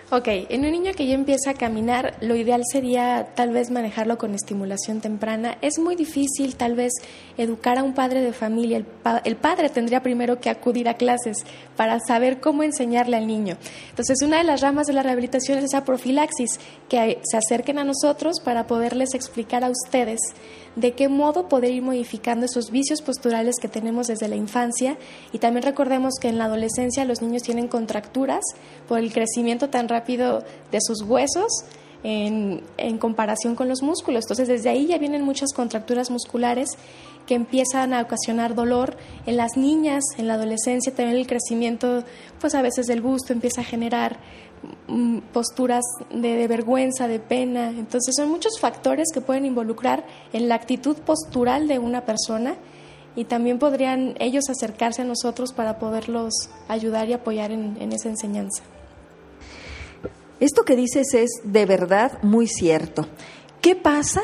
Ok, 0.09 0.29
en 0.29 0.63
un 0.63 0.71
niño 0.71 0.93
que 0.93 1.05
ya 1.05 1.15
empieza 1.15 1.49
a 1.49 1.53
caminar, 1.53 2.15
lo 2.21 2.37
ideal 2.37 2.61
sería 2.71 3.27
tal 3.35 3.51
vez 3.51 3.69
manejarlo 3.71 4.17
con 4.17 4.33
estimulación 4.33 5.01
temprana. 5.01 5.57
Es 5.61 5.79
muy 5.79 5.97
difícil 5.97 6.55
tal 6.55 6.75
vez 6.75 6.93
educar 7.37 7.77
a 7.77 7.83
un 7.83 7.93
padre 7.93 8.21
de 8.21 8.31
familia. 8.31 8.81
El, 9.25 9.35
padre 9.35 9.67
tendría 9.67 10.01
primero 10.03 10.39
que 10.39 10.49
acudir 10.49 10.87
a 10.87 10.93
clases 10.93 11.39
para 11.75 11.99
saber 11.99 12.39
cómo 12.39 12.63
enseñarle 12.63 13.17
al 13.17 13.27
niño. 13.27 13.57
Entonces, 13.89 14.21
una 14.21 14.37
de 14.37 14.45
las 14.45 14.61
ramas 14.61 14.87
de 14.87 14.93
la 14.93 15.03
rehabilitación 15.03 15.57
es 15.57 15.65
esa 15.65 15.83
profilaxis, 15.83 16.57
que 16.87 17.19
se 17.29 17.35
acerquen 17.35 17.77
a 17.77 17.83
nosotros 17.83 18.39
para 18.39 18.65
poderles 18.65 19.13
explicar 19.13 19.65
a 19.65 19.69
ustedes 19.69 20.21
de 20.77 20.91
qué 20.91 21.09
modo 21.09 21.49
poder 21.49 21.71
ir 21.71 21.81
modificando 21.81 22.45
esos 22.45 22.69
vicios 22.69 23.01
posturales 23.01 23.55
que 23.59 23.67
tenemos 23.67 24.05
desde 24.05 24.27
la 24.27 24.35
infancia 24.35 24.95
y 25.33 25.39
también 25.39 25.63
recordemos 25.63 26.13
que 26.21 26.29
en 26.29 26.37
la 26.37 26.45
adolescencia 26.45 27.03
los 27.03 27.23
niños 27.23 27.41
tienen 27.41 27.67
contracturas 27.67 28.43
por 28.87 28.99
el 28.99 29.11
crecimiento 29.11 29.71
tan 29.71 29.89
rápido 29.89 29.97
de 30.06 30.80
sus 30.82 31.01
huesos 31.01 31.66
en, 32.04 32.63
en, 32.77 32.98
comparación 32.98 33.56
con 33.56 33.68
los 33.68 33.82
músculos. 33.82 34.25
Entonces, 34.25 34.48
desde 34.48 34.70
ahí 34.70 34.88
ya 34.88 34.98
vienen 34.98 35.24
muchas 35.24 35.54
contracturas 35.54 36.10
musculares 36.10 36.70
que 37.25 37.36
empiezan 37.36 37.94
a 37.94 38.01
ocasionar 38.01 38.56
dolor 38.56 38.96
en 39.25 39.36
las 39.36 39.58
niñas, 39.58 40.04
en 40.18 40.27
la 40.27 40.36
adolescencia, 40.36 40.94
también 40.96 41.18
el 41.18 41.27
crecimiento, 41.27 42.04
pues 42.39 42.56
a 42.56 42.62
veces 42.62 42.88
del 42.88 43.01
busto 43.01 43.34
empieza 43.34 43.62
a 43.62 43.66
generar 43.66 44.18
Mm, 44.88 45.20
posturas 45.34 45.84
de, 46.10 46.48
vergüenza, 46.48 47.08
de 47.08 47.20
pena. 47.20 47.70
Entonces 47.70 48.16
son 48.16 48.30
muchos 48.30 48.60
factores 48.60 49.10
que 49.13 49.22
pueden 49.22 49.46
involucrar 49.46 50.06
en 50.34 50.48
la 50.48 50.56
actitud 50.56 50.96
postural 50.98 51.68
de 51.68 51.80
una 51.80 52.06
persona 52.06 52.56
y 53.16 53.25
también 53.25 53.60
podrían 53.60 54.16
ellos 54.20 54.50
acercarse 54.50 55.01
a 55.01 55.06
nosotros 55.06 55.54
para 55.54 55.77
poderlos 55.77 56.34
ayudar 56.68 57.10
y 57.10 57.13
apoyar 57.13 57.51
en 57.51 57.92
esa 57.92 58.10
enseñanza. 58.10 58.63
Esto 60.39 60.63
que 60.63 60.75
dices 60.75 61.13
es 61.13 61.29
de 61.44 61.65
verdad 61.65 62.22
muy 62.22 62.48
cierto. 62.48 63.08
¿Qué 63.62 63.75
pasa 63.75 64.22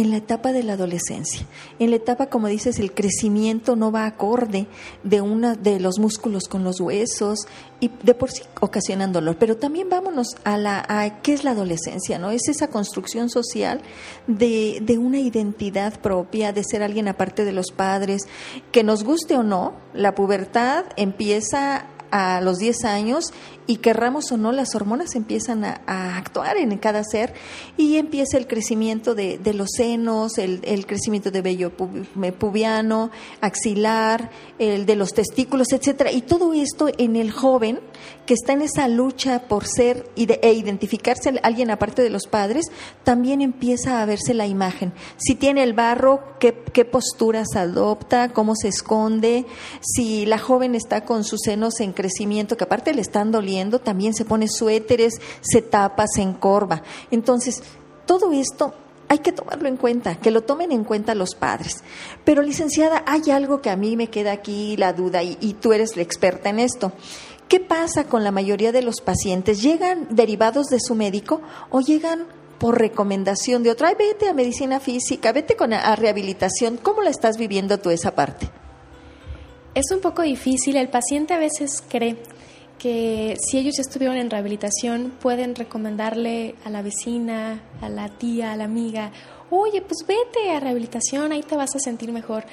en 0.00 0.10
la 0.10 0.18
etapa 0.18 0.52
de 0.52 0.62
la 0.62 0.74
adolescencia. 0.74 1.44
En 1.80 1.90
la 1.90 1.96
etapa, 1.96 2.26
como 2.26 2.46
dices, 2.46 2.78
el 2.78 2.92
crecimiento 2.92 3.74
no 3.74 3.90
va 3.90 4.06
acorde 4.06 4.68
de 5.02 5.20
una 5.20 5.54
de 5.54 5.80
los 5.80 5.98
músculos 5.98 6.44
con 6.44 6.62
los 6.62 6.80
huesos 6.80 7.48
y 7.80 7.90
de 8.04 8.14
por 8.14 8.30
sí 8.30 8.42
ocasionan 8.60 9.12
dolor. 9.12 9.36
Pero 9.40 9.56
también 9.56 9.88
vámonos 9.88 10.36
a 10.44 10.56
la 10.56 10.84
a 10.88 11.20
qué 11.20 11.32
es 11.32 11.42
la 11.42 11.50
adolescencia, 11.50 12.18
¿no? 12.18 12.30
Es 12.30 12.48
esa 12.48 12.68
construcción 12.68 13.28
social 13.28 13.80
de, 14.28 14.78
de 14.82 14.98
una 14.98 15.18
identidad 15.18 16.00
propia, 16.00 16.52
de 16.52 16.62
ser 16.62 16.84
alguien 16.84 17.08
aparte 17.08 17.44
de 17.44 17.52
los 17.52 17.72
padres, 17.72 18.22
que 18.70 18.84
nos 18.84 19.02
guste 19.02 19.36
o 19.36 19.42
no, 19.42 19.74
la 19.94 20.14
pubertad 20.14 20.84
empieza 20.96 21.86
a 22.10 22.40
los 22.40 22.58
10 22.58 22.84
años 22.84 23.32
y 23.66 23.76
querramos 23.76 24.32
o 24.32 24.38
no, 24.38 24.50
las 24.50 24.74
hormonas 24.74 25.14
empiezan 25.14 25.64
a, 25.64 26.16
actuar 26.16 26.56
en 26.56 26.76
cada 26.78 27.04
ser 27.04 27.34
y 27.76 27.96
empieza 27.96 28.38
el 28.38 28.46
crecimiento 28.46 29.14
de, 29.14 29.38
los 29.52 29.68
senos, 29.76 30.38
el, 30.38 30.86
crecimiento 30.86 31.30
de 31.30 31.42
vello 31.42 31.70
pubiano, 31.70 33.10
axilar, 33.42 34.30
el 34.58 34.86
de 34.86 34.96
los 34.96 35.12
testículos, 35.12 35.72
etcétera. 35.72 36.10
Y 36.10 36.22
todo 36.22 36.54
esto 36.54 36.88
en 36.96 37.16
el 37.16 37.30
joven 37.30 37.80
que 38.26 38.34
está 38.34 38.52
en 38.52 38.62
esa 38.62 38.88
lucha 38.88 39.42
por 39.48 39.66
ser 39.66 40.08
e 40.16 40.52
identificarse 40.52 41.40
alguien 41.42 41.70
aparte 41.70 42.02
de 42.02 42.10
los 42.10 42.26
padres, 42.26 42.66
también 43.04 43.40
empieza 43.40 44.02
a 44.02 44.06
verse 44.06 44.34
la 44.34 44.46
imagen. 44.46 44.92
Si 45.16 45.34
tiene 45.34 45.62
el 45.62 45.72
barro, 45.72 46.22
qué, 46.38 46.54
qué 46.72 46.84
posturas 46.84 47.56
adopta, 47.56 48.32
cómo 48.32 48.54
se 48.54 48.68
esconde, 48.68 49.46
si 49.80 50.26
la 50.26 50.38
joven 50.38 50.74
está 50.74 51.04
con 51.04 51.24
sus 51.24 51.40
senos 51.42 51.80
en 51.80 51.92
crecimiento, 51.92 52.56
que 52.56 52.64
aparte 52.64 52.94
le 52.94 53.00
están 53.00 53.32
doliendo, 53.32 53.78
también 53.78 54.14
se 54.14 54.24
pone 54.24 54.48
suéteres, 54.48 55.20
se 55.40 55.62
tapa, 55.62 56.06
se 56.06 56.22
encorva. 56.22 56.82
Entonces, 57.10 57.62
todo 58.06 58.32
esto 58.32 58.74
hay 59.08 59.18
que 59.18 59.32
tomarlo 59.32 59.68
en 59.68 59.76
cuenta, 59.76 60.16
que 60.16 60.30
lo 60.30 60.42
tomen 60.42 60.70
en 60.70 60.84
cuenta 60.84 61.14
los 61.14 61.34
padres. 61.34 61.82
Pero, 62.24 62.42
licenciada, 62.42 63.02
hay 63.06 63.30
algo 63.30 63.60
que 63.62 63.70
a 63.70 63.76
mí 63.76 63.96
me 63.96 64.08
queda 64.08 64.32
aquí 64.32 64.76
la 64.76 64.92
duda 64.92 65.22
y, 65.22 65.38
y 65.40 65.54
tú 65.54 65.72
eres 65.72 65.96
la 65.96 66.02
experta 66.02 66.50
en 66.50 66.60
esto. 66.60 66.92
¿Qué 67.48 67.60
pasa 67.60 68.04
con 68.04 68.24
la 68.24 68.30
mayoría 68.30 68.72
de 68.72 68.82
los 68.82 69.00
pacientes? 69.00 69.62
¿Llegan 69.62 70.06
derivados 70.10 70.66
de 70.66 70.78
su 70.80 70.94
médico 70.94 71.40
o 71.70 71.80
llegan 71.80 72.26
por 72.58 72.78
recomendación 72.78 73.62
de 73.62 73.70
otro? 73.70 73.86
Ay, 73.86 73.94
vete 73.98 74.28
a 74.28 74.34
medicina 74.34 74.80
física, 74.80 75.32
vete 75.32 75.56
con 75.56 75.72
a 75.72 75.96
rehabilitación. 75.96 76.76
¿Cómo 76.76 77.00
la 77.00 77.08
estás 77.08 77.38
viviendo 77.38 77.78
tú 77.78 77.88
esa 77.88 78.14
parte? 78.14 78.50
Es 79.74 79.90
un 79.90 80.00
poco 80.00 80.20
difícil. 80.20 80.76
El 80.76 80.90
paciente 80.90 81.32
a 81.32 81.38
veces 81.38 81.82
cree 81.88 82.18
que 82.78 83.36
si 83.40 83.56
ellos 83.56 83.78
estuvieron 83.78 84.18
en 84.18 84.28
rehabilitación 84.28 85.14
pueden 85.18 85.54
recomendarle 85.54 86.54
a 86.66 86.70
la 86.70 86.82
vecina, 86.82 87.62
a 87.80 87.88
la 87.88 88.10
tía, 88.10 88.52
a 88.52 88.56
la 88.56 88.64
amiga, 88.64 89.10
oye, 89.50 89.80
pues 89.80 90.04
vete 90.06 90.50
a 90.50 90.60
rehabilitación, 90.60 91.32
ahí 91.32 91.42
te 91.42 91.56
vas 91.56 91.74
a 91.74 91.78
sentir 91.78 92.12
mejor. 92.12 92.44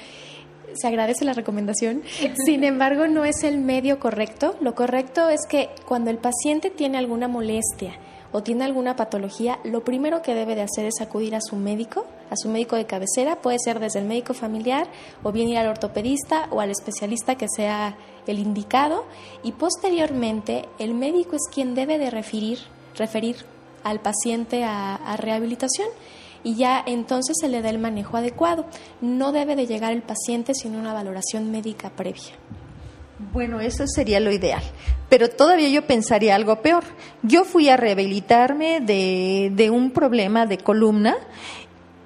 Se 0.74 0.88
agradece 0.88 1.24
la 1.24 1.32
recomendación, 1.32 2.02
sin 2.44 2.64
embargo 2.64 3.06
no 3.06 3.24
es 3.24 3.44
el 3.44 3.58
medio 3.58 3.98
correcto. 3.98 4.56
Lo 4.60 4.74
correcto 4.74 5.28
es 5.28 5.40
que 5.48 5.70
cuando 5.86 6.10
el 6.10 6.18
paciente 6.18 6.70
tiene 6.70 6.98
alguna 6.98 7.28
molestia, 7.28 7.98
o 8.32 8.42
tiene 8.42 8.64
alguna 8.64 8.96
patología, 8.96 9.58
lo 9.64 9.82
primero 9.82 10.20
que 10.20 10.34
debe 10.34 10.54
de 10.54 10.62
hacer 10.62 10.84
es 10.84 11.00
acudir 11.00 11.34
a 11.34 11.40
su 11.40 11.56
médico, 11.56 12.04
a 12.30 12.36
su 12.36 12.48
médico 12.48 12.76
de 12.76 12.84
cabecera, 12.84 13.36
puede 13.36 13.58
ser 13.58 13.80
desde 13.80 14.00
el 14.00 14.04
médico 14.04 14.34
familiar 14.34 14.88
o 15.22 15.32
bien 15.32 15.48
ir 15.48 15.58
al 15.58 15.68
ortopedista 15.68 16.48
o 16.50 16.60
al 16.60 16.70
especialista 16.70 17.36
que 17.36 17.46
sea 17.48 17.96
el 18.26 18.38
indicado. 18.38 19.06
Y 19.42 19.52
posteriormente 19.52 20.66
el 20.78 20.92
médico 20.92 21.36
es 21.36 21.42
quien 21.50 21.74
debe 21.74 21.98
de 21.98 22.10
referir, 22.10 22.58
referir 22.96 23.36
al 23.84 24.00
paciente 24.00 24.64
a, 24.64 24.96
a 24.96 25.16
rehabilitación 25.16 25.88
y 26.46 26.54
ya 26.54 26.80
entonces 26.86 27.38
se 27.40 27.48
le 27.48 27.60
da 27.60 27.70
el 27.70 27.80
manejo 27.80 28.16
adecuado. 28.16 28.66
No 29.00 29.32
debe 29.32 29.56
de 29.56 29.66
llegar 29.66 29.90
el 29.90 30.02
paciente 30.02 30.54
sin 30.54 30.76
una 30.76 30.92
valoración 30.92 31.50
médica 31.50 31.90
previa. 31.90 32.38
Bueno, 33.32 33.60
eso 33.60 33.84
sería 33.88 34.20
lo 34.20 34.30
ideal. 34.30 34.62
Pero 35.08 35.28
todavía 35.28 35.68
yo 35.70 35.88
pensaría 35.88 36.36
algo 36.36 36.62
peor. 36.62 36.84
Yo 37.24 37.44
fui 37.44 37.68
a 37.68 37.76
rehabilitarme 37.76 38.78
de, 38.80 39.50
de 39.56 39.70
un 39.70 39.90
problema 39.90 40.46
de 40.46 40.58
columna 40.58 41.16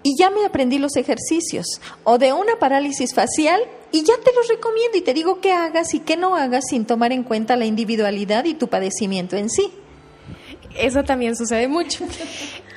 y 0.03 0.17
ya 0.19 0.31
me 0.31 0.47
aprendí 0.47 0.79
los 0.79 0.97
ejercicios 0.97 1.67
o 2.05 2.17
de 2.17 2.33
una 2.33 2.59
parálisis 2.59 3.13
facial 3.13 3.61
y 3.93 4.05
ya 4.05 4.15
te 4.25 4.33
los 4.35 4.49
recomiendo 4.49 4.97
y 4.97 5.03
te 5.03 5.13
digo 5.13 5.43
qué 5.43 5.53
hagas 5.53 5.93
y 5.93 6.01
qué 6.01 6.17
no 6.17 6.35
hagas 6.35 6.65
sin 6.71 6.87
tomar 6.87 7.13
en 7.13 7.25
cuenta 7.25 7.57
la 7.57 7.67
individualidad 7.67 8.47
y 8.47 8.55
tu 8.55 8.69
padecimiento 8.69 9.37
en 9.37 9.51
sí. 9.51 9.71
Eso 10.75 11.03
también 11.05 11.37
sucede 11.37 11.69
mucho. 11.69 12.07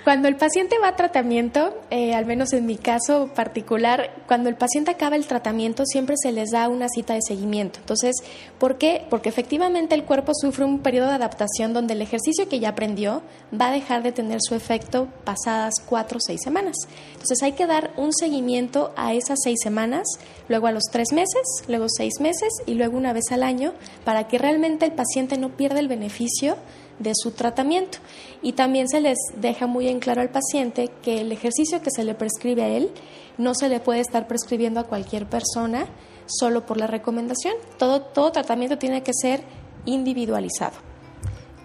Cuando 0.03 0.27
el 0.27 0.35
paciente 0.35 0.77
va 0.79 0.89
a 0.89 0.95
tratamiento, 0.97 1.73
eh, 1.89 2.13
al 2.13 2.25
menos 2.25 2.51
en 2.51 2.65
mi 2.65 2.75
caso 2.75 3.29
particular, 3.33 4.13
cuando 4.27 4.49
el 4.49 4.55
paciente 4.55 4.91
acaba 4.91 5.15
el 5.15 5.25
tratamiento 5.25 5.85
siempre 5.85 6.17
se 6.21 6.33
les 6.33 6.49
da 6.49 6.67
una 6.67 6.89
cita 6.89 7.13
de 7.13 7.21
seguimiento. 7.25 7.79
Entonces, 7.79 8.17
¿por 8.59 8.77
qué? 8.77 9.05
Porque 9.09 9.29
efectivamente 9.29 9.95
el 9.95 10.03
cuerpo 10.03 10.33
sufre 10.35 10.65
un 10.65 10.79
periodo 10.79 11.07
de 11.07 11.15
adaptación 11.15 11.71
donde 11.71 11.93
el 11.93 12.01
ejercicio 12.01 12.49
que 12.49 12.59
ya 12.59 12.69
aprendió 12.69 13.21
va 13.57 13.69
a 13.69 13.71
dejar 13.71 14.03
de 14.03 14.11
tener 14.11 14.39
su 14.41 14.55
efecto 14.55 15.07
pasadas 15.23 15.75
cuatro 15.85 16.17
o 16.17 16.21
seis 16.21 16.41
semanas. 16.43 16.75
Entonces 17.13 17.41
hay 17.41 17.53
que 17.53 17.65
dar 17.65 17.93
un 17.95 18.11
seguimiento 18.11 18.91
a 18.97 19.13
esas 19.13 19.39
seis 19.41 19.59
semanas, 19.63 20.05
luego 20.49 20.67
a 20.67 20.73
los 20.73 20.83
tres 20.91 21.13
meses, 21.13 21.63
luego 21.69 21.85
seis 21.87 22.15
meses 22.19 22.49
y 22.65 22.73
luego 22.73 22.97
una 22.97 23.13
vez 23.13 23.31
al 23.31 23.41
año 23.41 23.73
para 24.03 24.27
que 24.27 24.37
realmente 24.37 24.85
el 24.85 24.91
paciente 24.91 25.37
no 25.37 25.55
pierda 25.55 25.79
el 25.79 25.87
beneficio 25.87 26.57
de 26.99 27.13
su 27.15 27.31
tratamiento. 27.31 27.97
Y 28.41 28.53
también 28.53 28.87
se 28.87 29.01
les 29.01 29.17
deja 29.35 29.67
muy 29.67 29.87
en 29.87 29.99
claro 29.99 30.21
al 30.21 30.29
paciente 30.29 30.89
que 31.01 31.21
el 31.21 31.31
ejercicio 31.31 31.81
que 31.81 31.91
se 31.91 32.03
le 32.03 32.15
prescribe 32.15 32.63
a 32.63 32.69
él 32.69 32.91
no 33.37 33.55
se 33.55 33.69
le 33.69 33.79
puede 33.79 33.99
estar 33.99 34.27
prescribiendo 34.27 34.79
a 34.79 34.83
cualquier 34.83 35.27
persona 35.27 35.87
solo 36.25 36.65
por 36.65 36.77
la 36.77 36.87
recomendación. 36.87 37.55
Todo, 37.77 38.01
todo 38.01 38.31
tratamiento 38.31 38.77
tiene 38.77 39.03
que 39.03 39.11
ser 39.13 39.43
individualizado. 39.85 40.75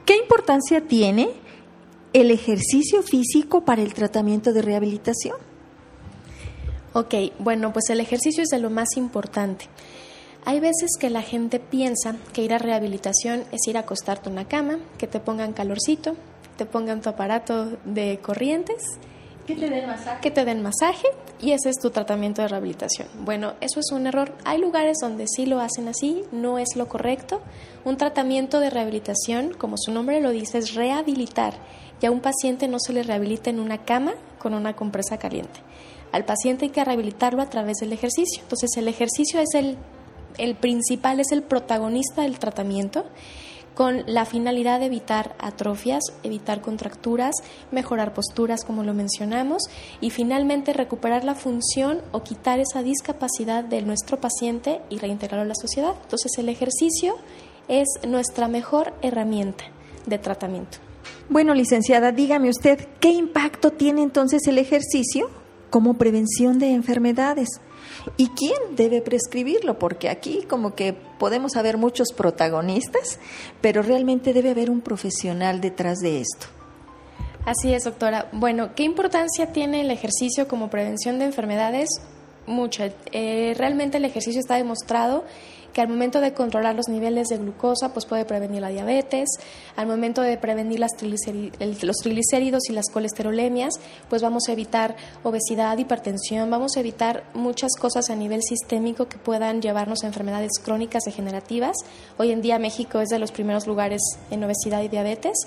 ¿Qué 0.04 0.16
importancia 0.16 0.80
tiene 0.87 1.28
el 2.12 2.30
ejercicio 2.30 3.02
físico 3.02 3.64
para 3.64 3.82
el 3.82 3.94
tratamiento 3.94 4.52
de 4.52 4.62
rehabilitación? 4.62 5.37
Ok, 6.94 7.14
bueno, 7.38 7.73
pues 7.73 7.90
el 7.90 8.00
ejercicio 8.00 8.42
es 8.42 8.49
de 8.49 8.58
lo 8.58 8.70
más 8.70 8.97
importante. 8.97 9.66
Hay 10.49 10.61
veces 10.61 10.93
que 10.99 11.11
la 11.11 11.21
gente 11.21 11.61
piensa 11.61 12.17
que 12.33 12.43
ir 12.43 12.55
a 12.55 12.59
rehabilitación 12.59 13.45
es 13.52 13.69
ir 13.69 13.76
a 13.76 13.81
acostarte 13.81 14.31
en 14.31 14.33
una 14.33 14.49
cama, 14.49 14.78
que 14.97 15.07
te 15.07 15.21
pongan 15.21 15.52
calorcito, 15.52 16.14
te 16.57 16.64
pongan 16.64 17.02
tu 17.02 17.11
aparato 17.11 17.76
de 17.85 18.19
corrientes, 18.23 18.83
que 19.47 19.55
te 19.55 19.69
den 19.69 19.87
masaje. 19.87 20.21
Que 20.23 20.31
te 20.31 20.47
den 20.47 20.62
masaje 20.62 21.07
y 21.38 21.52
ese 21.52 21.69
es 21.69 21.76
tu 21.76 21.90
tratamiento 21.90 22.40
de 22.40 22.49
rehabilitación. 22.49 23.09
Bueno, 23.26 23.57
eso 23.61 23.78
es 23.81 23.93
un 23.93 24.07
error. 24.07 24.33
Hay 24.47 24.59
lugares 24.59 24.97
donde 25.02 25.26
sí 25.28 25.45
lo 25.45 25.61
hacen 25.61 25.87
así, 25.87 26.23
no 26.33 26.59
es 26.59 26.76
lo 26.76 26.88
correcto. 26.88 27.43
Un 27.85 27.99
tratamiento 27.99 28.59
de 28.59 28.71
rehabilitación, 28.71 29.52
como 29.52 29.76
su 29.76 29.93
nombre 29.93 30.19
lo 30.23 30.31
dice, 30.31 30.57
es 30.57 30.75
rehabilitar. 30.75 31.52
Y 32.00 32.07
a 32.07 32.11
un 32.11 32.21
paciente 32.21 32.69
no 32.69 32.78
se 32.81 32.95
le 32.95 33.02
rehabilita 33.02 33.50
en 33.50 33.61
una 33.61 33.85
cama 33.85 34.14
con 34.38 34.55
una 34.55 34.75
compresa 34.75 35.19
caliente. 35.19 35.61
Al 36.11 36.25
paciente 36.25 36.64
hay 36.64 36.71
que 36.71 36.83
rehabilitarlo 36.83 37.43
a 37.43 37.50
través 37.50 37.76
del 37.81 37.93
ejercicio. 37.93 38.43
Entonces 38.43 38.71
el 38.78 38.88
ejercicio 38.88 39.40
es 39.40 39.55
el 39.55 39.76
el 40.37 40.54
principal 40.56 41.20
es 41.20 41.32
el 41.32 41.42
protagonista 41.42 42.23
del 42.23 42.38
tratamiento 42.38 43.04
con 43.78 44.02
la 44.08 44.25
finalidad 44.25 44.80
de 44.80 44.87
evitar 44.87 45.37
atrofias, 45.38 46.02
evitar 46.25 46.61
contracturas, 46.61 47.32
mejorar 47.70 48.12
posturas, 48.12 48.64
como 48.64 48.82
lo 48.82 48.92
mencionamos, 48.92 49.62
y 50.00 50.11
finalmente 50.11 50.73
recuperar 50.73 51.23
la 51.23 51.37
función 51.37 52.00
o 52.11 52.25
quitar 52.25 52.58
esa 52.58 52.82
discapacidad 52.82 53.62
de 53.62 53.82
nuestro 53.82 54.20
paciente 54.20 54.80
y 54.90 54.99
reintegrarlo 54.99 55.44
a 55.44 55.49
la 55.49 55.54
sociedad. 55.54 55.94
Entonces 56.02 56.32
el 56.38 56.49
ejercicio 56.49 57.14
es 57.68 57.87
nuestra 58.04 58.49
mejor 58.49 58.94
herramienta 59.00 59.62
de 60.06 60.18
tratamiento. 60.18 60.78
Bueno, 61.28 61.54
licenciada, 61.54 62.11
dígame 62.11 62.50
usted, 62.50 62.80
¿qué 62.99 63.11
impacto 63.11 63.70
tiene 63.70 64.02
entonces 64.02 64.44
el 64.49 64.58
ejercicio 64.58 65.30
como 65.70 65.94
prevención 65.94 66.58
de 66.58 66.73
enfermedades? 66.73 67.61
¿Y 68.17 68.29
quién 68.31 68.77
debe 68.77 69.00
prescribirlo? 69.00 69.79
Porque 69.79 70.09
aquí 70.09 70.43
como 70.49 70.75
que 70.75 70.93
podemos 70.93 71.57
haber 71.57 71.77
muchos 71.77 72.12
protagonistas, 72.12 73.19
pero 73.61 73.83
realmente 73.83 74.33
debe 74.33 74.50
haber 74.50 74.71
un 74.71 74.81
profesional 74.81 75.61
detrás 75.61 75.99
de 75.99 76.21
esto. 76.21 76.47
Así 77.45 77.73
es, 77.73 77.85
doctora. 77.85 78.29
Bueno, 78.33 78.75
¿qué 78.75 78.83
importancia 78.83 79.53
tiene 79.53 79.81
el 79.81 79.91
ejercicio 79.91 80.49
como 80.49 80.69
prevención 80.69 81.19
de 81.19 81.27
enfermedades? 81.27 81.88
Mucha. 82.47 82.91
Eh, 83.12 83.55
realmente 83.57 83.99
el 83.99 84.05
ejercicio 84.05 84.41
está 84.41 84.57
demostrado 84.57 85.25
que 85.78 85.82
al 85.82 85.88
momento 85.90 86.20
de 86.20 86.35
controlar 86.35 86.75
los 86.75 86.88
niveles 86.88 87.28
de 87.28 87.38
glucosa, 87.38 87.92
pues 87.92 88.04
puede 88.04 88.25
prevenir 88.25 88.61
la 88.61 88.68
diabetes, 88.70 89.28
al 89.76 89.87
momento 89.87 90.23
de 90.23 90.37
prevenir 90.37 90.80
las 90.80 90.90
los 91.00 91.97
triglicéridos 91.99 92.68
y 92.68 92.73
las 92.73 92.90
colesterolemias, 92.92 93.75
pues 94.08 94.20
vamos 94.20 94.49
a 94.49 94.52
evitar 94.52 94.97
obesidad, 95.23 95.78
hipertensión, 95.78 96.50
vamos 96.50 96.76
a 96.76 96.80
evitar 96.80 97.23
muchas 97.32 97.76
cosas 97.78 98.11
a 98.11 98.16
nivel 98.16 98.42
sistémico 98.42 99.06
que 99.06 99.18
puedan 99.18 99.62
llevarnos 99.62 100.02
a 100.02 100.08
enfermedades 100.08 100.50
crónicas 100.61 101.04
degenerativas. 101.04 101.76
Hoy 102.16 102.32
en 102.32 102.42
día 102.42 102.58
México 102.58 102.99
es 102.99 103.11
de 103.11 103.20
los 103.20 103.30
primeros 103.30 103.68
lugares 103.68 104.00
en 104.32 104.42
obesidad 104.42 104.82
y 104.82 104.88
diabetes. 104.88 105.47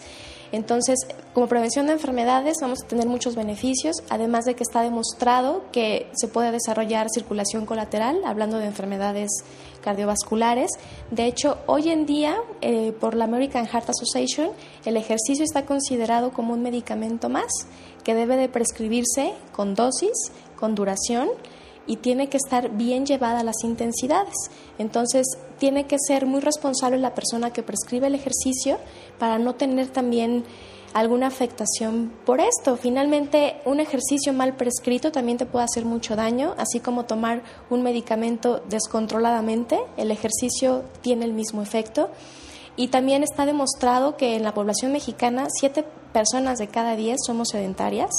Entonces, 0.53 1.00
como 1.33 1.47
prevención 1.47 1.88
de 1.88 1.93
enfermedades 1.93 2.57
vamos 2.61 2.83
a 2.83 2.88
tener 2.88 3.07
muchos 3.07 3.35
beneficios, 3.35 3.97
además 4.09 4.43
de 4.45 4.53
que 4.53 4.63
está 4.63 4.81
demostrado 4.81 5.63
que 5.71 6.07
se 6.13 6.27
puede 6.27 6.51
desarrollar 6.51 7.07
circulación 7.09 7.65
colateral, 7.65 8.21
hablando 8.25 8.57
de 8.57 8.65
enfermedades 8.65 9.29
cardiovasculares. 9.81 10.71
De 11.09 11.25
hecho, 11.25 11.57
hoy 11.65 11.89
en 11.89 12.05
día, 12.05 12.38
eh, 12.61 12.93
por 13.00 13.15
la 13.15 13.25
American 13.25 13.67
Heart 13.67 13.89
Association, 13.89 14.51
el 14.85 14.97
ejercicio 14.97 15.43
está 15.43 15.65
considerado 15.65 16.31
como 16.31 16.53
un 16.53 16.61
medicamento 16.61 17.29
más 17.29 17.51
que 18.03 18.15
debe 18.15 18.38
de 18.38 18.50
prescribirse 18.50 19.33
con 19.51 19.75
dosis, 19.75 20.31
con 20.55 20.75
duración 20.75 21.29
y 21.88 21.97
tiene 21.97 22.29
que 22.29 22.38
estar 22.38 22.69
bien 22.69 23.05
llevada 23.05 23.39
a 23.39 23.43
las 23.43 23.63
intensidades. 23.63 24.35
Entonces, 24.77 25.25
tiene 25.57 25.88
que 25.88 25.97
ser 26.00 26.25
muy 26.25 26.39
responsable 26.39 26.97
la 26.97 27.15
persona 27.15 27.51
que 27.51 27.63
prescribe 27.63 28.07
el 28.07 28.15
ejercicio 28.15 28.77
para 29.19 29.39
no 29.39 29.55
tener 29.55 29.88
también 29.88 30.43
alguna 30.93 31.27
afectación 31.27 32.12
por 32.25 32.39
esto. 32.39 32.77
Finalmente, 32.77 33.57
un 33.65 33.79
ejercicio 33.79 34.33
mal 34.33 34.55
prescrito 34.55 35.12
también 35.12 35.38
te 35.38 35.45
puede 35.45 35.65
hacer 35.65 35.86
mucho 35.86 36.15
daño, 36.15 36.55
así 36.57 36.79
como 36.79 37.05
tomar 37.05 37.43
un 37.69 37.83
medicamento 37.83 38.62
descontroladamente, 38.69 39.79
el 39.98 40.12
ejercicio 40.12 40.83
tiene 41.01 41.25
el 41.25 41.33
mismo 41.33 41.62
efecto. 41.62 42.10
Y 42.75 42.88
también 42.88 43.24
está 43.24 43.45
demostrado 43.45 44.15
que 44.15 44.36
en 44.36 44.43
la 44.43 44.53
población 44.53 44.91
mexicana, 44.91 45.48
siete 45.50 45.83
personas 46.13 46.57
de 46.57 46.67
cada 46.67 46.95
diez 46.95 47.19
somos 47.25 47.50
sedentarias 47.50 48.12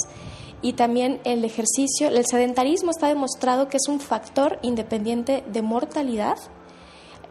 y 0.63 0.73
también 0.73 1.19
el 1.25 1.43
ejercicio, 1.43 2.07
el 2.07 2.25
sedentarismo 2.25 2.91
está 2.91 3.07
demostrado 3.07 3.67
que 3.67 3.77
es 3.77 3.87
un 3.87 3.99
factor 3.99 4.59
independiente 4.61 5.43
de 5.51 5.61
mortalidad, 5.61 6.37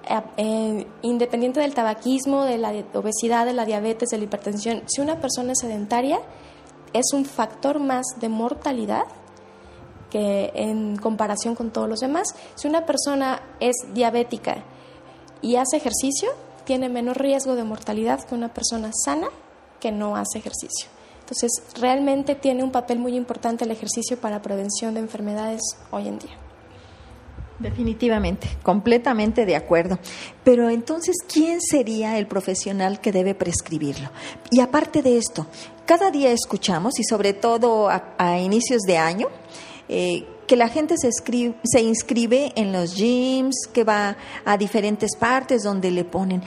eh, 0.08 0.22
eh, 0.36 0.86
independiente 1.02 1.60
del 1.60 1.74
tabaquismo, 1.74 2.44
de 2.44 2.58
la 2.58 2.72
obesidad, 2.94 3.46
de 3.46 3.52
la 3.52 3.64
diabetes, 3.64 4.10
de 4.10 4.18
la 4.18 4.24
hipertensión. 4.24 4.82
Si 4.86 5.00
una 5.00 5.20
persona 5.20 5.52
es 5.52 5.58
sedentaria, 5.60 6.20
es 6.92 7.12
un 7.12 7.24
factor 7.24 7.78
más 7.78 8.04
de 8.20 8.28
mortalidad 8.28 9.04
que 10.10 10.52
en 10.54 10.96
comparación 10.96 11.54
con 11.54 11.70
todos 11.70 11.88
los 11.88 12.00
demás. 12.00 12.34
Si 12.54 12.68
una 12.68 12.84
persona 12.84 13.40
es 13.60 13.76
diabética 13.94 14.62
y 15.40 15.56
hace 15.56 15.78
ejercicio, 15.78 16.30
tiene 16.64 16.88
menos 16.88 17.16
riesgo 17.16 17.54
de 17.54 17.64
mortalidad 17.64 18.22
que 18.24 18.34
una 18.34 18.52
persona 18.52 18.90
sana 19.04 19.28
que 19.80 19.90
no 19.90 20.16
hace 20.16 20.38
ejercicio. 20.38 20.88
Entonces, 21.20 21.50
realmente 21.80 22.34
tiene 22.34 22.62
un 22.62 22.70
papel 22.70 22.98
muy 22.98 23.16
importante 23.16 23.64
el 23.64 23.70
ejercicio 23.70 24.20
para 24.20 24.42
prevención 24.42 24.94
de 24.94 25.00
enfermedades 25.00 25.62
hoy 25.90 26.08
en 26.08 26.18
día. 26.18 26.41
Definitivamente, 27.62 28.48
completamente 28.62 29.46
de 29.46 29.54
acuerdo. 29.54 29.98
Pero 30.42 30.68
entonces, 30.68 31.16
¿quién 31.32 31.60
sería 31.60 32.18
el 32.18 32.26
profesional 32.26 33.00
que 33.00 33.12
debe 33.12 33.34
prescribirlo? 33.34 34.10
Y 34.50 34.60
aparte 34.60 35.00
de 35.00 35.16
esto, 35.16 35.46
cada 35.86 36.10
día 36.10 36.32
escuchamos, 36.32 36.98
y 36.98 37.04
sobre 37.04 37.32
todo 37.32 37.88
a, 37.88 38.38
inicios 38.40 38.82
de 38.82 38.98
año, 38.98 39.28
eh, 39.88 40.26
que 40.46 40.56
la 40.56 40.68
gente 40.68 40.96
se, 40.98 41.10
se 41.12 41.82
inscribe 41.82 42.52
en 42.56 42.72
los 42.72 42.96
gyms, 42.96 43.68
que 43.72 43.84
va 43.84 44.16
a 44.44 44.56
diferentes 44.58 45.16
partes 45.16 45.62
donde 45.62 45.90
le 45.90 46.04
ponen 46.04 46.42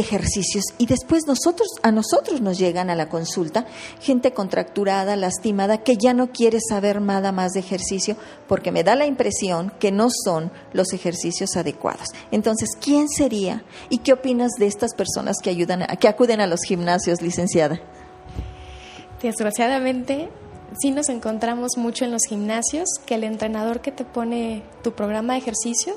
ejercicios 0.00 0.64
y 0.78 0.86
después 0.86 1.26
nosotros 1.26 1.68
a 1.82 1.92
nosotros 1.92 2.40
nos 2.40 2.58
llegan 2.58 2.90
a 2.90 2.94
la 2.94 3.08
consulta 3.08 3.66
gente 4.00 4.32
contracturada, 4.32 5.16
lastimada 5.16 5.78
que 5.78 5.96
ya 5.96 6.14
no 6.14 6.32
quiere 6.32 6.58
saber 6.60 7.00
nada 7.00 7.32
más 7.32 7.52
de 7.52 7.60
ejercicio 7.60 8.16
porque 8.48 8.72
me 8.72 8.84
da 8.84 8.96
la 8.96 9.06
impresión 9.06 9.72
que 9.78 9.92
no 9.92 10.08
son 10.10 10.50
los 10.72 10.92
ejercicios 10.92 11.56
adecuados. 11.56 12.08
Entonces, 12.30 12.70
¿quién 12.80 13.08
sería 13.08 13.64
y 13.88 13.98
qué 13.98 14.12
opinas 14.12 14.52
de 14.58 14.66
estas 14.66 14.94
personas 14.94 15.36
que 15.42 15.50
ayudan 15.50 15.86
que 15.98 16.08
acuden 16.08 16.40
a 16.40 16.46
los 16.46 16.62
gimnasios, 16.62 17.22
licenciada? 17.22 17.80
Desgraciadamente 19.22 20.28
sí 20.80 20.90
nos 20.90 21.08
encontramos 21.08 21.76
mucho 21.76 22.04
en 22.04 22.12
los 22.12 22.22
gimnasios 22.28 22.88
que 23.06 23.16
el 23.16 23.24
entrenador 23.24 23.80
que 23.80 23.92
te 23.92 24.04
pone 24.04 24.62
tu 24.82 24.92
programa 24.92 25.34
de 25.34 25.40
ejercicios 25.40 25.96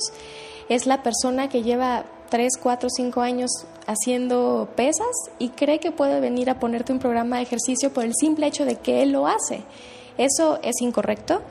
es 0.69 0.85
la 0.85 1.03
persona 1.03 1.49
que 1.49 1.63
lleva 1.63 2.05
3, 2.33 2.57
4, 2.59 2.89
5 2.89 3.21
años 3.21 3.51
haciendo 3.85 4.67
pesas 4.75 5.05
y 5.37 5.49
cree 5.49 5.79
que 5.79 5.91
puede 5.91 6.19
venir 6.19 6.49
a 6.49 6.57
ponerte 6.57 6.91
un 6.91 6.97
programa 6.97 7.35
de 7.35 7.43
ejercicio 7.43 7.93
por 7.93 8.05
el 8.05 8.15
simple 8.19 8.47
hecho 8.47 8.65
de 8.65 8.77
que 8.77 9.03
él 9.03 9.11
lo 9.11 9.27
hace. 9.27 9.61
Eso 10.17 10.57
es 10.63 10.81
incorrecto. 10.81 11.43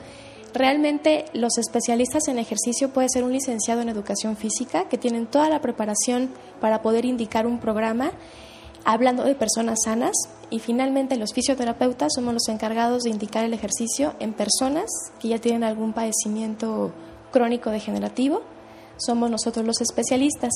Realmente 0.53 1.27
los 1.35 1.57
especialistas 1.57 2.27
en 2.27 2.41
ejercicio 2.41 2.89
puede 2.89 3.11
ser 3.11 3.23
un 3.23 3.33
licenciado 3.33 3.81
en 3.81 3.91
educación 3.91 4.37
física 4.37 4.89
que 4.89 4.99
tienen 4.99 5.27
toda 5.27 5.49
la 5.49 5.61
preparación 5.61 6.31
para 6.61 6.83
poder 6.83 7.05
indicar 7.05 7.47
un 7.47 7.61
programa 7.61 8.11
hablando 8.85 9.23
de 9.23 9.37
personas 9.37 9.79
sanas 9.85 10.17
y 10.51 10.59
finalmente 10.59 11.17
los 11.17 11.33
fisioterapeutas 11.33 12.11
somos 12.13 12.35
los 12.35 12.49
encargados 12.49 13.05
de 13.05 13.11
indicar 13.11 13.45
el 13.45 13.55
ejercicio 13.55 14.15
en 14.19 14.33
personas 14.33 14.91
que 15.21 15.29
ya 15.29 15.39
tienen 15.39 15.63
algún 15.63 15.93
padecimiento 15.93 16.91
crónico 17.31 17.71
degenerativo 17.71 18.43
somos 19.05 19.31
nosotros 19.31 19.67
los 19.67 19.81
especialistas. 19.81 20.53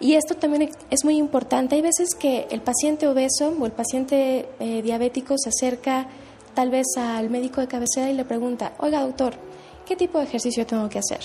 Y 0.00 0.14
esto 0.14 0.34
también 0.34 0.70
es 0.90 1.04
muy 1.04 1.16
importante. 1.16 1.76
Hay 1.76 1.82
veces 1.82 2.10
que 2.18 2.46
el 2.50 2.60
paciente 2.60 3.08
obeso 3.08 3.54
o 3.58 3.66
el 3.66 3.72
paciente 3.72 4.48
eh, 4.60 4.82
diabético 4.82 5.34
se 5.38 5.50
acerca 5.50 6.08
tal 6.54 6.70
vez 6.70 6.86
al 6.96 7.30
médico 7.30 7.60
de 7.60 7.68
cabecera 7.68 8.10
y 8.10 8.14
le 8.14 8.24
pregunta, 8.24 8.72
oiga 8.78 9.02
doctor, 9.02 9.34
¿qué 9.86 9.96
tipo 9.96 10.18
de 10.18 10.24
ejercicio 10.24 10.66
tengo 10.66 10.88
que 10.88 10.98
hacer? 10.98 11.20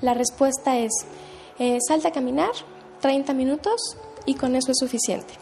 La 0.00 0.14
respuesta 0.14 0.78
es, 0.78 0.92
eh, 1.58 1.78
salta 1.86 2.08
a 2.08 2.12
caminar 2.12 2.52
30 3.00 3.32
minutos 3.34 3.96
y 4.26 4.34
con 4.34 4.56
eso 4.56 4.72
es 4.72 4.78
suficiente. 4.78 5.34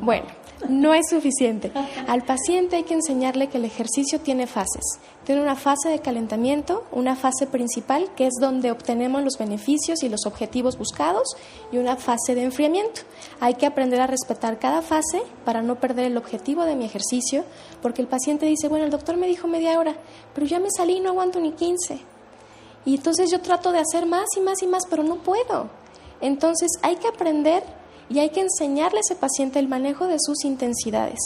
Bueno, 0.00 0.26
no 0.68 0.94
es 0.94 1.08
suficiente. 1.10 1.70
Al 2.06 2.22
paciente 2.22 2.76
hay 2.76 2.82
que 2.84 2.94
enseñarle 2.94 3.48
que 3.48 3.58
el 3.58 3.64
ejercicio 3.64 4.20
tiene 4.20 4.46
fases. 4.46 4.98
Tiene 5.24 5.42
una 5.42 5.56
fase 5.56 5.88
de 5.88 5.98
calentamiento, 5.98 6.84
una 6.92 7.16
fase 7.16 7.46
principal, 7.46 8.08
que 8.16 8.26
es 8.26 8.34
donde 8.40 8.70
obtenemos 8.70 9.22
los 9.22 9.38
beneficios 9.38 10.02
y 10.02 10.08
los 10.08 10.26
objetivos 10.26 10.78
buscados, 10.78 11.36
y 11.72 11.78
una 11.78 11.96
fase 11.96 12.34
de 12.34 12.44
enfriamiento. 12.44 13.02
Hay 13.40 13.54
que 13.54 13.66
aprender 13.66 14.00
a 14.00 14.06
respetar 14.06 14.58
cada 14.58 14.82
fase 14.82 15.22
para 15.44 15.62
no 15.62 15.76
perder 15.76 16.06
el 16.06 16.16
objetivo 16.16 16.64
de 16.64 16.76
mi 16.76 16.84
ejercicio, 16.84 17.44
porque 17.82 18.02
el 18.02 18.08
paciente 18.08 18.46
dice, 18.46 18.68
bueno, 18.68 18.84
el 18.84 18.90
doctor 18.90 19.16
me 19.16 19.26
dijo 19.26 19.48
media 19.48 19.78
hora, 19.78 19.96
pero 20.34 20.46
ya 20.46 20.58
me 20.58 20.70
salí 20.70 20.96
y 20.96 21.00
no 21.00 21.10
aguanto 21.10 21.40
ni 21.40 21.52
15. 21.52 21.98
Y 22.86 22.94
entonces 22.94 23.30
yo 23.30 23.40
trato 23.40 23.72
de 23.72 23.80
hacer 23.80 24.06
más 24.06 24.26
y 24.36 24.40
más 24.40 24.62
y 24.62 24.66
más, 24.66 24.84
pero 24.88 25.02
no 25.02 25.16
puedo. 25.16 25.68
Entonces 26.20 26.70
hay 26.82 26.96
que 26.96 27.08
aprender 27.08 27.62
y 28.08 28.18
hay 28.20 28.30
que 28.30 28.40
enseñarle 28.40 28.98
a 28.98 29.00
ese 29.00 29.16
paciente 29.16 29.58
el 29.58 29.68
manejo 29.68 30.06
de 30.06 30.18
sus 30.20 30.44
intensidades, 30.44 31.18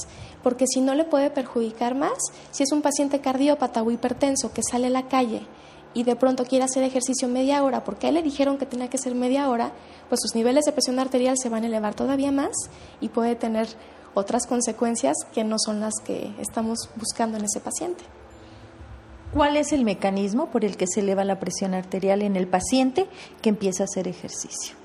porque 0.42 0.66
si 0.66 0.80
no 0.80 0.94
le 0.94 1.04
puede 1.04 1.30
perjudicar 1.30 1.94
más, 1.94 2.18
si 2.50 2.62
es 2.62 2.72
un 2.72 2.82
paciente 2.82 3.20
cardiópata 3.20 3.82
o 3.82 3.90
hipertenso 3.90 4.52
que 4.52 4.62
sale 4.62 4.86
a 4.86 4.90
la 4.90 5.08
calle 5.08 5.42
y 5.92 6.04
de 6.04 6.16
pronto 6.16 6.44
quiere 6.44 6.64
hacer 6.64 6.82
ejercicio 6.82 7.28
media 7.28 7.62
hora 7.62 7.84
porque 7.84 8.06
a 8.06 8.08
él 8.10 8.14
le 8.14 8.22
dijeron 8.22 8.58
que 8.58 8.66
tenía 8.66 8.88
que 8.88 8.98
ser 8.98 9.14
media 9.14 9.48
hora, 9.48 9.72
pues 10.08 10.20
sus 10.22 10.34
niveles 10.34 10.64
de 10.64 10.72
presión 10.72 10.98
arterial 10.98 11.36
se 11.36 11.48
van 11.48 11.64
a 11.64 11.66
elevar 11.66 11.94
todavía 11.94 12.32
más 12.32 12.52
y 13.00 13.08
puede 13.08 13.34
tener 13.34 13.68
otras 14.14 14.46
consecuencias 14.46 15.16
que 15.32 15.44
no 15.44 15.56
son 15.58 15.80
las 15.80 15.94
que 16.04 16.32
estamos 16.38 16.90
buscando 16.96 17.38
en 17.38 17.44
ese 17.44 17.60
paciente. 17.60 18.04
¿Cuál 19.32 19.56
es 19.56 19.72
el 19.72 19.84
mecanismo 19.84 20.50
por 20.50 20.64
el 20.64 20.76
que 20.76 20.88
se 20.88 21.00
eleva 21.00 21.24
la 21.24 21.38
presión 21.38 21.74
arterial 21.74 22.22
en 22.22 22.34
el 22.34 22.48
paciente 22.48 23.06
que 23.42 23.50
empieza 23.50 23.84
a 23.84 23.86
hacer 23.86 24.08
ejercicio? 24.08 24.79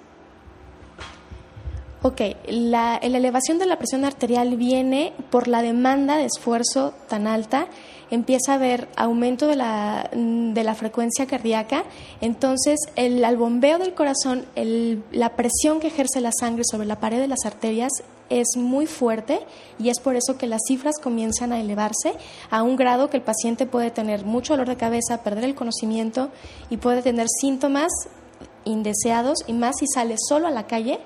Ok, 2.07 2.21
la, 2.49 2.97
elevación 2.97 3.57
de 3.57 3.65
la 3.65 3.79
presión 3.79 4.05
arterial 4.05 4.57
viene 4.57 5.11
por 5.31 5.47
la 5.47 5.63
demanda 5.63 6.17
de 6.17 6.25
esfuerzo 6.25 6.93
tan 7.09 7.25
alta, 7.25 7.65
empieza 8.11 8.51
a 8.51 8.55
haber 8.57 8.87
aumento 8.95 9.47
de 9.47 9.55
la, 9.55 10.11
de 10.13 10.63
la 10.63 10.75
frecuencia 10.75 11.25
cardíaca, 11.25 11.83
entonces 12.21 12.77
el, 12.95 13.25
al 13.25 13.37
bombeo 13.37 13.79
del 13.79 13.95
corazón, 13.95 14.45
la 15.11 15.35
presión 15.35 15.79
que 15.79 15.87
ejerce 15.87 16.21
la 16.21 16.29
sangre 16.31 16.61
sobre 16.69 16.85
la 16.85 16.99
pared 16.99 17.19
de 17.19 17.27
las 17.27 17.43
arterias 17.43 17.91
es 18.29 18.49
muy 18.55 18.85
fuerte 18.85 19.39
y 19.79 19.89
es 19.89 19.99
por 19.99 20.15
eso 20.15 20.37
que 20.37 20.45
las 20.45 20.61
cifras 20.67 20.99
comienzan 21.01 21.53
a 21.53 21.59
elevarse 21.59 22.13
a 22.51 22.61
un 22.61 22.75
grado 22.75 23.09
que 23.09 23.17
el 23.17 23.23
paciente 23.23 23.65
puede 23.65 23.89
tener 23.89 24.25
mucho 24.25 24.53
dolor 24.53 24.69
de 24.69 24.77
cabeza, 24.77 25.23
perder 25.23 25.45
el 25.45 25.55
conocimiento 25.55 26.29
y 26.69 26.77
puede 26.77 27.01
tener 27.01 27.25
síntomas 27.41 27.91
indeseados 28.63 29.39
y 29.47 29.53
más 29.53 29.77
si 29.79 29.87
sale 29.87 30.17
solo 30.19 30.45
a 30.45 30.51
la 30.51 30.67
calle 30.67 30.99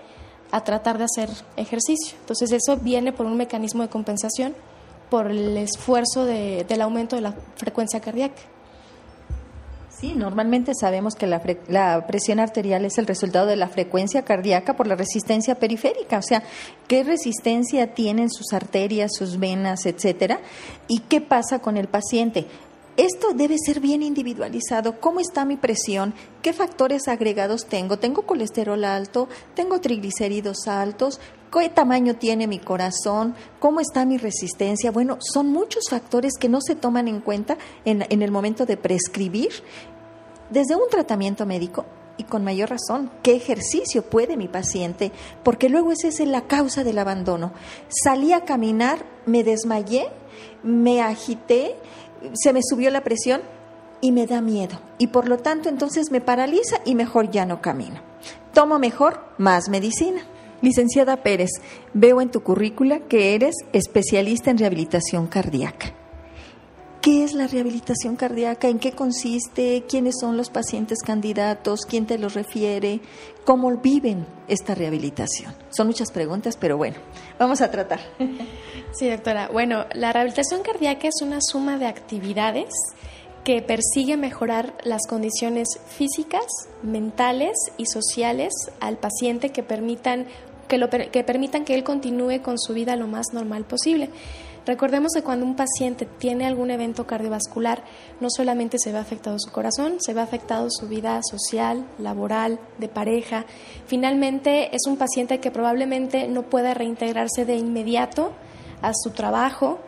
a 0.52 0.64
tratar 0.64 0.98
de 0.98 1.06
hacer 1.06 1.30
ejercicio. 1.58 2.18
Entonces 2.20 2.52
eso 2.52 2.78
viene 2.78 3.12
por 3.12 3.26
un 3.26 3.38
mecanismo 3.38 3.84
de 3.84 3.90
compensación 3.90 4.56
por 5.10 5.32
el 5.32 5.58
esfuerzo 5.58 6.26
del 6.26 6.82
aumento 6.82 7.16
de 7.16 7.24
la 7.24 7.34
frecuencia 7.56 8.00
cardíaca. 8.00 8.42
Sí, 9.90 10.14
normalmente 10.16 10.72
sabemos 10.80 11.16
que 11.16 11.28
la, 11.28 11.42
la, 11.68 12.08
presión 12.08 12.40
arterial 12.40 12.86
es 12.86 12.98
el 12.98 13.06
resultado 13.06 13.48
de 13.48 13.58
la 13.58 13.68
frecuencia 13.68 14.24
cardíaca 14.24 14.78
por 14.78 14.88
la 14.88 14.96
resistencia 14.96 15.56
periférica, 15.56 16.20
o 16.20 16.22
sea, 16.22 16.42
qué 16.88 17.04
resistencia 17.04 17.94
tienen 17.94 18.30
sus 18.30 18.54
arterias, 18.54 19.12
sus 19.14 19.40
venas, 19.40 19.86
etcétera, 19.86 20.40
y 20.88 21.00
qué 21.00 21.20
pasa 21.20 21.60
con 21.60 21.76
el 21.76 21.90
paciente. 21.90 22.46
Esto 23.00 23.32
debe 23.34 23.56
ser 23.58 23.80
bien 23.80 24.04
individualizado. 24.04 25.00
¿Cómo 25.00 25.22
está 25.22 25.46
mi 25.46 25.56
presión? 25.56 26.14
¿Qué 26.42 26.52
factores 26.52 27.08
agregados 27.08 27.66
tengo? 27.66 27.98
¿Tengo 27.98 28.24
colesterol 28.24 28.84
alto? 28.84 29.30
¿Tengo 29.56 29.80
triglicéridos 29.80 30.68
altos? 30.68 31.22
¿Qué 31.50 31.70
tamaño 31.70 32.18
tiene 32.18 32.46
mi 32.46 32.60
corazón? 32.60 33.36
¿Cómo 33.62 33.80
está 33.80 34.04
mi 34.04 34.18
resistencia? 34.18 34.92
Bueno, 34.92 35.18
son 35.22 35.48
muchos 35.50 35.86
factores 35.90 36.34
que 36.38 36.50
no 36.50 36.60
se 36.60 36.76
toman 36.76 37.08
en 37.08 37.22
cuenta 37.22 37.58
en, 37.86 38.22
el 38.22 38.32
momento 38.32 38.66
de 38.66 38.76
prescribir 38.76 39.52
desde 40.50 40.76
un 40.76 40.90
tratamiento 40.92 41.46
médico 41.46 41.86
y 42.18 42.26
con 42.26 42.44
mayor 42.44 42.70
razón, 42.70 43.10
¿qué 43.24 43.34
ejercicio 43.34 44.02
puede 44.02 44.36
mi 44.36 44.50
paciente? 44.50 45.14
Porque 45.42 45.70
luego 45.70 45.94
esa 45.94 46.10
es 46.10 46.20
la 46.20 46.48
causa 46.48 46.84
del 46.84 47.00
abandono. 47.00 47.54
Salí 47.88 48.34
a 48.34 48.44
caminar, 48.44 49.06
me 49.26 49.46
desmayé, 49.46 50.10
me 50.64 51.02
agité, 51.02 51.78
se 52.34 52.53
me 52.53 52.62
subió 52.63 52.89
la 52.91 53.03
presión 53.03 53.41
y 54.01 54.12
me 54.12 54.27
da 54.27 54.41
miedo. 54.41 54.79
Y 54.97 55.08
por 55.08 55.27
lo 55.27 55.38
tanto 55.38 55.69
entonces 55.69 56.12
me 56.12 56.21
paraliza 56.21 56.79
y 56.86 56.95
mejor 56.95 57.32
ya 57.32 57.45
no 57.45 57.62
camino. 57.62 58.01
Tomo 58.53 58.79
mejor 58.79 59.21
más 59.38 59.69
medicina. 59.69 60.21
Licenciada 60.62 61.23
Pérez, 61.23 61.51
veo 61.93 62.19
en 62.21 62.32
tu 62.32 62.41
currícula 62.41 62.99
que 62.99 63.34
eres 63.36 63.55
especialista 63.71 64.51
en 64.51 64.58
rehabilitación 64.58 65.27
cardíaca. 65.27 65.93
¿Qué 67.02 67.24
es 67.24 67.34
la 67.34 67.48
rehabilitación 67.48 68.18
cardíaca? 68.18 68.68
¿En 68.68 68.78
qué 68.78 68.92
consiste? 68.92 69.86
¿Quiénes 69.88 70.16
son 70.20 70.36
los 70.36 70.50
pacientes 70.50 71.00
candidatos? 71.02 71.86
¿Quién 71.88 72.06
te 72.06 72.18
los 72.18 72.34
refiere? 72.34 73.00
¿Cómo 73.46 73.72
viven 73.78 74.28
esta 74.50 74.76
rehabilitación? 74.76 75.56
Son 75.70 75.88
muchas 75.88 76.12
preguntas, 76.12 76.58
pero 76.60 76.76
bueno, 76.76 76.98
vamos 77.38 77.62
a 77.62 77.72
tratar. 77.72 78.00
Sí, 78.92 79.08
doctora. 79.08 79.50
Bueno, 79.54 79.86
la 79.94 80.12
rehabilitación 80.12 80.64
cardíaca 80.64 81.08
es 81.08 81.22
una 81.22 81.42
suma 81.42 81.78
de 81.78 81.86
actividades 81.86 82.74
que 83.44 83.62
persigue 83.62 84.18
mejorar 84.18 84.74
las 84.84 85.06
condiciones 85.08 85.68
físicas, 85.86 86.48
mentales 86.82 87.54
y 87.78 87.86
sociales 87.86 88.52
al 88.80 88.98
paciente 88.98 89.52
que 89.52 89.62
permitan 89.62 90.26
que, 90.68 90.80
lo, 90.80 90.90
que 90.90 91.24
permitan 91.24 91.66
que 91.66 91.76
él 91.76 91.84
continúe 91.84 92.42
con 92.42 92.58
su 92.58 92.74
vida 92.74 92.96
lo 92.96 93.06
más 93.06 93.28
normal 93.32 93.64
posible. 93.66 94.10
Recordemos 94.65 95.13
que 95.13 95.24
cuando 95.24 95.45
un 95.45 95.56
paciente 95.56 96.06
tiene 96.06 96.45
algún 96.45 96.69
evento 96.69 97.08
cardiovascular, 97.08 97.84
no 98.19 98.28
solamente 98.30 98.78
se 98.78 98.91
ve 98.91 98.98
afectado 98.98 99.38
su 99.39 99.52
corazón, 99.52 99.98
se 100.00 100.13
ve 100.13 100.22
afectado 100.22 100.67
su 100.69 100.88
vida 100.88 101.19
social, 101.24 101.86
laboral, 101.98 102.60
de 102.78 102.88
pareja. 102.88 103.45
Finalmente, 103.88 104.76
es 104.76 104.86
un 104.88 104.98
paciente 104.98 105.39
que 105.39 105.52
probablemente 105.52 106.28
no 106.28 106.43
pueda 106.43 106.74
reintegrarse 106.74 107.45
de 107.45 107.56
inmediato 107.56 108.34
a 108.82 108.91
su 108.93 109.12
trabajo, 109.12 109.80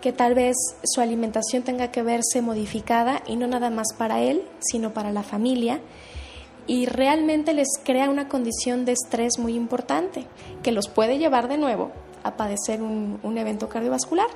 que 0.00 0.12
tal 0.12 0.34
vez 0.34 0.56
su 0.84 1.00
alimentación 1.00 1.62
tenga 1.62 1.90
que 1.90 2.02
verse 2.02 2.42
modificada 2.42 3.22
y 3.26 3.36
no 3.36 3.46
nada 3.46 3.70
más 3.70 3.88
para 3.96 4.20
él, 4.20 4.42
sino 4.60 4.92
para 4.92 5.12
la 5.12 5.22
familia. 5.22 5.80
Y 6.66 6.86
realmente 6.86 7.54
les 7.54 7.68
crea 7.82 8.10
una 8.10 8.28
condición 8.28 8.84
de 8.84 8.92
estrés 8.92 9.38
muy 9.38 9.54
importante 9.54 10.26
que 10.62 10.70
los 10.70 10.88
puede 10.88 11.18
llevar 11.18 11.48
de 11.48 11.58
nuevo 11.58 11.90
a 12.22 12.36
padecer 12.36 12.82
un, 12.82 13.38
evento 13.38 13.68
cardiovascular. 13.68 14.28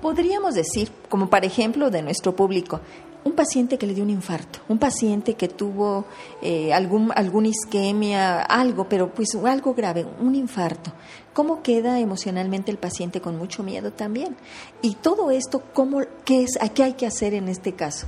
Podríamos 0.00 0.54
decir, 0.54 0.90
como 1.08 1.28
para 1.28 1.46
ejemplo 1.46 1.90
de 1.90 2.02
nuestro 2.02 2.34
público, 2.34 2.80
un 3.24 3.32
paciente 3.32 3.78
que 3.78 3.86
le 3.86 3.94
dio 3.94 4.02
un 4.02 4.10
infarto, 4.10 4.58
un 4.68 4.78
paciente 4.78 5.34
que 5.34 5.48
tuvo 5.48 6.06
eh, 6.40 6.72
algún, 6.72 7.12
alguna 7.14 7.48
isquemia, 7.48 8.42
algo, 8.42 8.88
pero 8.88 9.10
pues 9.10 9.36
algo 9.44 9.74
grave, 9.74 10.04
un 10.20 10.34
infarto. 10.34 10.92
¿Cómo 11.32 11.62
queda 11.62 12.00
emocionalmente 12.00 12.70
el 12.70 12.78
paciente 12.78 13.20
con 13.20 13.38
mucho 13.38 13.62
miedo 13.62 13.92
también? 13.92 14.36
Y 14.82 14.96
todo 14.96 15.30
esto, 15.30 15.62
¿cómo, 15.72 16.00
qué, 16.24 16.42
es, 16.42 16.58
¿qué 16.74 16.82
hay 16.82 16.92
que 16.94 17.06
hacer 17.06 17.32
en 17.34 17.48
este 17.48 17.74
caso? 17.74 18.06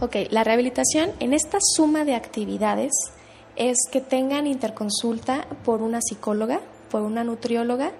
Ok, 0.00 0.16
la 0.30 0.42
rehabilitación 0.42 1.10
en 1.20 1.32
esta 1.32 1.58
suma 1.60 2.04
de 2.04 2.14
actividades 2.14 2.92
es 3.56 3.76
que 3.90 4.00
tengan 4.00 4.46
interconsulta 4.46 5.46
por 5.64 5.82
una 5.82 6.00
psicóloga, 6.00 6.60
por 6.94 7.02
una 7.02 7.24
nutrióloga 7.24 7.90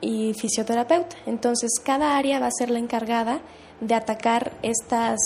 y 0.00 0.34
fisioterapeuta. 0.34 1.14
Entonces, 1.24 1.70
cada 1.84 2.16
área 2.16 2.40
va 2.40 2.48
a 2.48 2.50
ser 2.50 2.68
la 2.68 2.80
encargada 2.80 3.38
de 3.80 3.94
atacar 3.94 4.50
estas 4.64 5.20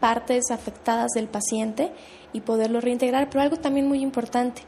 partes 0.00 0.50
afectadas 0.50 1.12
del 1.14 1.28
paciente 1.28 1.92
y 2.34 2.42
poderlo 2.42 2.82
reintegrar. 2.82 3.30
Pero 3.30 3.40
algo 3.40 3.56
también 3.56 3.88
muy 3.88 4.02
importante, 4.02 4.60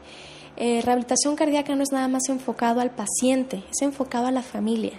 eh, 0.57 0.81
rehabilitación 0.81 1.35
cardíaca 1.35 1.75
no 1.75 1.83
es 1.83 1.91
nada 1.91 2.07
más 2.07 2.27
enfocado 2.27 2.81
al 2.81 2.89
paciente, 2.89 3.63
es 3.69 3.83
enfocado 3.83 4.25
a 4.25 4.31
la 4.31 4.41
familia. 4.41 4.93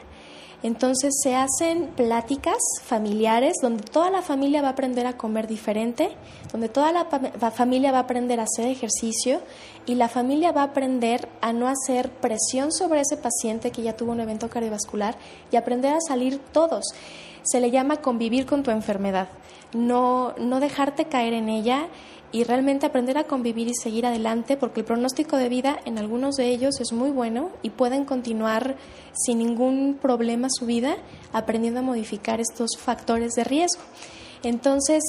Entonces 0.63 1.15
se 1.23 1.35
hacen 1.35 1.89
pláticas 1.97 2.59
familiares 2.83 3.55
donde 3.61 3.83
toda 3.83 4.11
la 4.11 4.23
familia 4.23 4.63
va 4.63 4.69
a 4.69 4.71
aprender 4.73 5.07
a 5.07 5.17
comer 5.17 5.47
diferente, 5.47 6.11
donde 6.51 6.69
toda 6.69 6.93
la, 6.93 7.07
familia 7.51 7.93
va 7.93 7.99
a 7.99 8.03
aprender 8.03 8.41
a 8.41 8.45
hacer 8.45 8.69
ejercicio 8.69 9.41
y 9.85 9.95
la 9.95 10.09
familia 10.09 10.53
va 10.53 10.63
a 10.63 10.67
aprender 10.67 11.29
a 11.41 11.53
no 11.53 11.69
hacer 11.69 12.11
presión 12.11 12.73
sobre 12.73 13.01
ese 13.01 13.17
paciente 13.17 13.71
que 13.71 13.83
ya 13.83 13.97
tuvo 13.97 14.13
un 14.13 14.21
evento 14.21 14.49
cardiovascular 14.49 15.17
y 15.53 15.57
aprender 15.57 15.93
a 15.93 16.01
salir 16.01 16.39
todos. 16.53 16.85
Se 17.47 17.61
le 17.61 17.71
llama 17.71 17.97
convivir 17.97 18.45
con 18.45 18.63
tu 18.63 18.71
enfermedad, 18.71 19.29
no, 19.73 20.35
no 20.39 20.61
dejarte 20.61 21.07
caer 21.07 21.33
en 21.33 21.49
ella 21.49 21.89
y 22.33 22.45
realmente 22.45 22.87
aprender 22.87 23.17
a 23.19 23.25
convivir 23.25 23.69
y 23.69 23.75
seguir 23.75 24.05
adelante 24.05 24.57
porque 24.57 24.81
el 24.81 24.87
pronóstico 24.87 25.37
de 25.37 25.49
vida 25.49 25.79
en 25.85 25.97
algunos 25.97 26.35
de 26.37 26.49
ellos 26.49 26.81
es 26.81 26.93
muy 26.93 27.11
bueno 27.11 27.51
y 27.63 27.71
pueden 27.71 28.05
continuar 28.05 28.77
sin 29.13 29.39
ningún 29.39 29.99
problema 30.01 30.49
su 30.51 30.67
vida 30.67 30.97
aprendiendo 31.33 31.81
a 31.81 31.85
modificar 31.85 32.41
estos 32.41 32.77
factores 32.79 33.33
de 33.35 33.45
riesgo. 33.45 33.83
Entonces, 34.43 35.03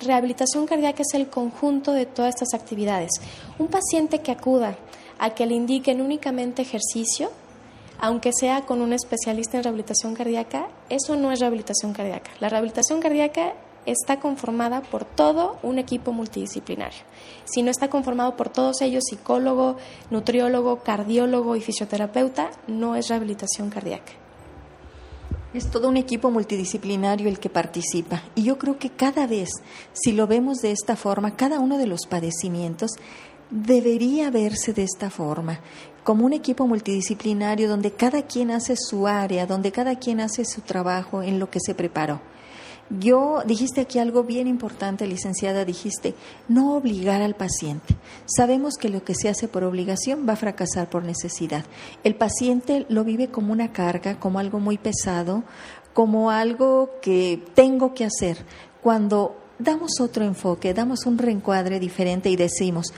rehabilitación 0.00 0.66
cardíaca 0.66 1.02
es 1.02 1.14
el 1.14 1.28
conjunto 1.28 1.92
de 1.92 2.06
todas 2.06 2.34
estas 2.34 2.52
actividades. 2.52 3.10
Un 3.58 3.68
paciente 3.68 4.18
que 4.18 4.32
acuda 4.32 4.76
a 5.18 5.30
que 5.30 5.46
le 5.46 5.54
indiquen 5.54 6.00
únicamente 6.00 6.62
ejercicio, 6.62 7.30
aunque 7.98 8.30
sea 8.38 8.62
con 8.66 8.80
un 8.80 8.92
especialista 8.92 9.56
en 9.56 9.64
rehabilitación 9.64 10.14
cardíaca, 10.14 10.68
eso 10.88 11.16
no 11.16 11.32
es 11.32 11.40
rehabilitación 11.40 11.92
cardíaca. 11.92 12.30
La 12.40 12.48
rehabilitación 12.48 13.00
cardíaca 13.00 13.54
está 13.86 14.18
conformada 14.20 14.82
por 14.82 15.04
todo 15.04 15.58
un 15.62 15.78
equipo 15.78 16.12
multidisciplinario. 16.12 16.98
Si 17.44 17.62
no 17.62 17.70
está 17.70 17.88
conformado 17.88 18.36
por 18.36 18.48
todos 18.48 18.82
ellos, 18.82 19.04
psicólogo, 19.08 19.76
nutriólogo, 20.10 20.80
cardiólogo 20.82 21.56
y 21.56 21.60
fisioterapeuta, 21.60 22.50
no 22.66 22.96
es 22.96 23.08
rehabilitación 23.08 23.70
cardíaca. 23.70 24.12
Es 25.54 25.70
todo 25.70 25.88
un 25.88 25.96
equipo 25.96 26.30
multidisciplinario 26.30 27.28
el 27.28 27.38
que 27.38 27.48
participa. 27.48 28.22
Y 28.34 28.42
yo 28.42 28.58
creo 28.58 28.78
que 28.78 28.90
cada 28.90 29.26
vez, 29.26 29.48
si 29.92 30.12
lo 30.12 30.26
vemos 30.26 30.58
de 30.58 30.72
esta 30.72 30.96
forma, 30.96 31.36
cada 31.36 31.60
uno 31.60 31.78
de 31.78 31.86
los 31.86 32.06
padecimientos 32.06 32.90
debería 33.48 34.30
verse 34.30 34.72
de 34.72 34.82
esta 34.82 35.08
forma, 35.08 35.60
como 36.06 36.24
un 36.24 36.32
equipo 36.32 36.68
multidisciplinario 36.68 37.68
donde 37.68 37.90
cada 37.90 38.22
quien 38.22 38.52
hace 38.52 38.76
su 38.76 39.08
área, 39.08 39.44
donde 39.44 39.72
cada 39.72 39.96
quien 39.96 40.20
hace 40.20 40.44
su 40.44 40.60
trabajo 40.60 41.20
en 41.24 41.40
lo 41.40 41.50
que 41.50 41.58
se 41.58 41.74
preparó. 41.74 42.20
Yo 43.00 43.42
dijiste 43.44 43.80
aquí 43.80 43.98
algo 43.98 44.22
bien 44.22 44.46
importante, 44.46 45.08
licenciada, 45.08 45.64
dijiste, 45.64 46.14
no 46.46 46.76
obligar 46.76 47.22
al 47.22 47.34
paciente. 47.34 47.96
Sabemos 48.24 48.74
que 48.76 48.88
lo 48.88 49.02
que 49.02 49.16
se 49.16 49.28
hace 49.28 49.48
por 49.48 49.64
obligación 49.64 50.28
va 50.28 50.34
a 50.34 50.36
fracasar 50.36 50.88
por 50.88 51.02
necesidad. 51.02 51.64
El 52.04 52.14
paciente 52.14 52.86
lo 52.88 53.02
vive 53.02 53.26
como 53.26 53.52
una 53.52 53.72
carga, 53.72 54.20
como 54.20 54.38
algo 54.38 54.60
muy 54.60 54.78
pesado, 54.78 55.42
como 55.92 56.30
algo 56.30 56.90
que 57.02 57.42
tengo 57.54 57.94
que 57.94 58.04
hacer. 58.04 58.44
Cuando 58.80 59.34
damos 59.58 60.00
otro 60.00 60.24
enfoque, 60.24 60.72
damos 60.72 61.04
un 61.06 61.18
reencuadre 61.18 61.80
diferente 61.80 62.30
y 62.30 62.36
decimos, 62.36 62.92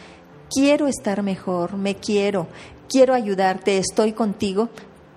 quiero 0.51 0.87
estar 0.87 1.23
mejor, 1.23 1.77
me 1.77 1.97
quiero, 1.97 2.49
quiero 2.89 3.15
ayudarte, 3.15 3.79
estoy 3.79 4.13
contigo, 4.13 4.69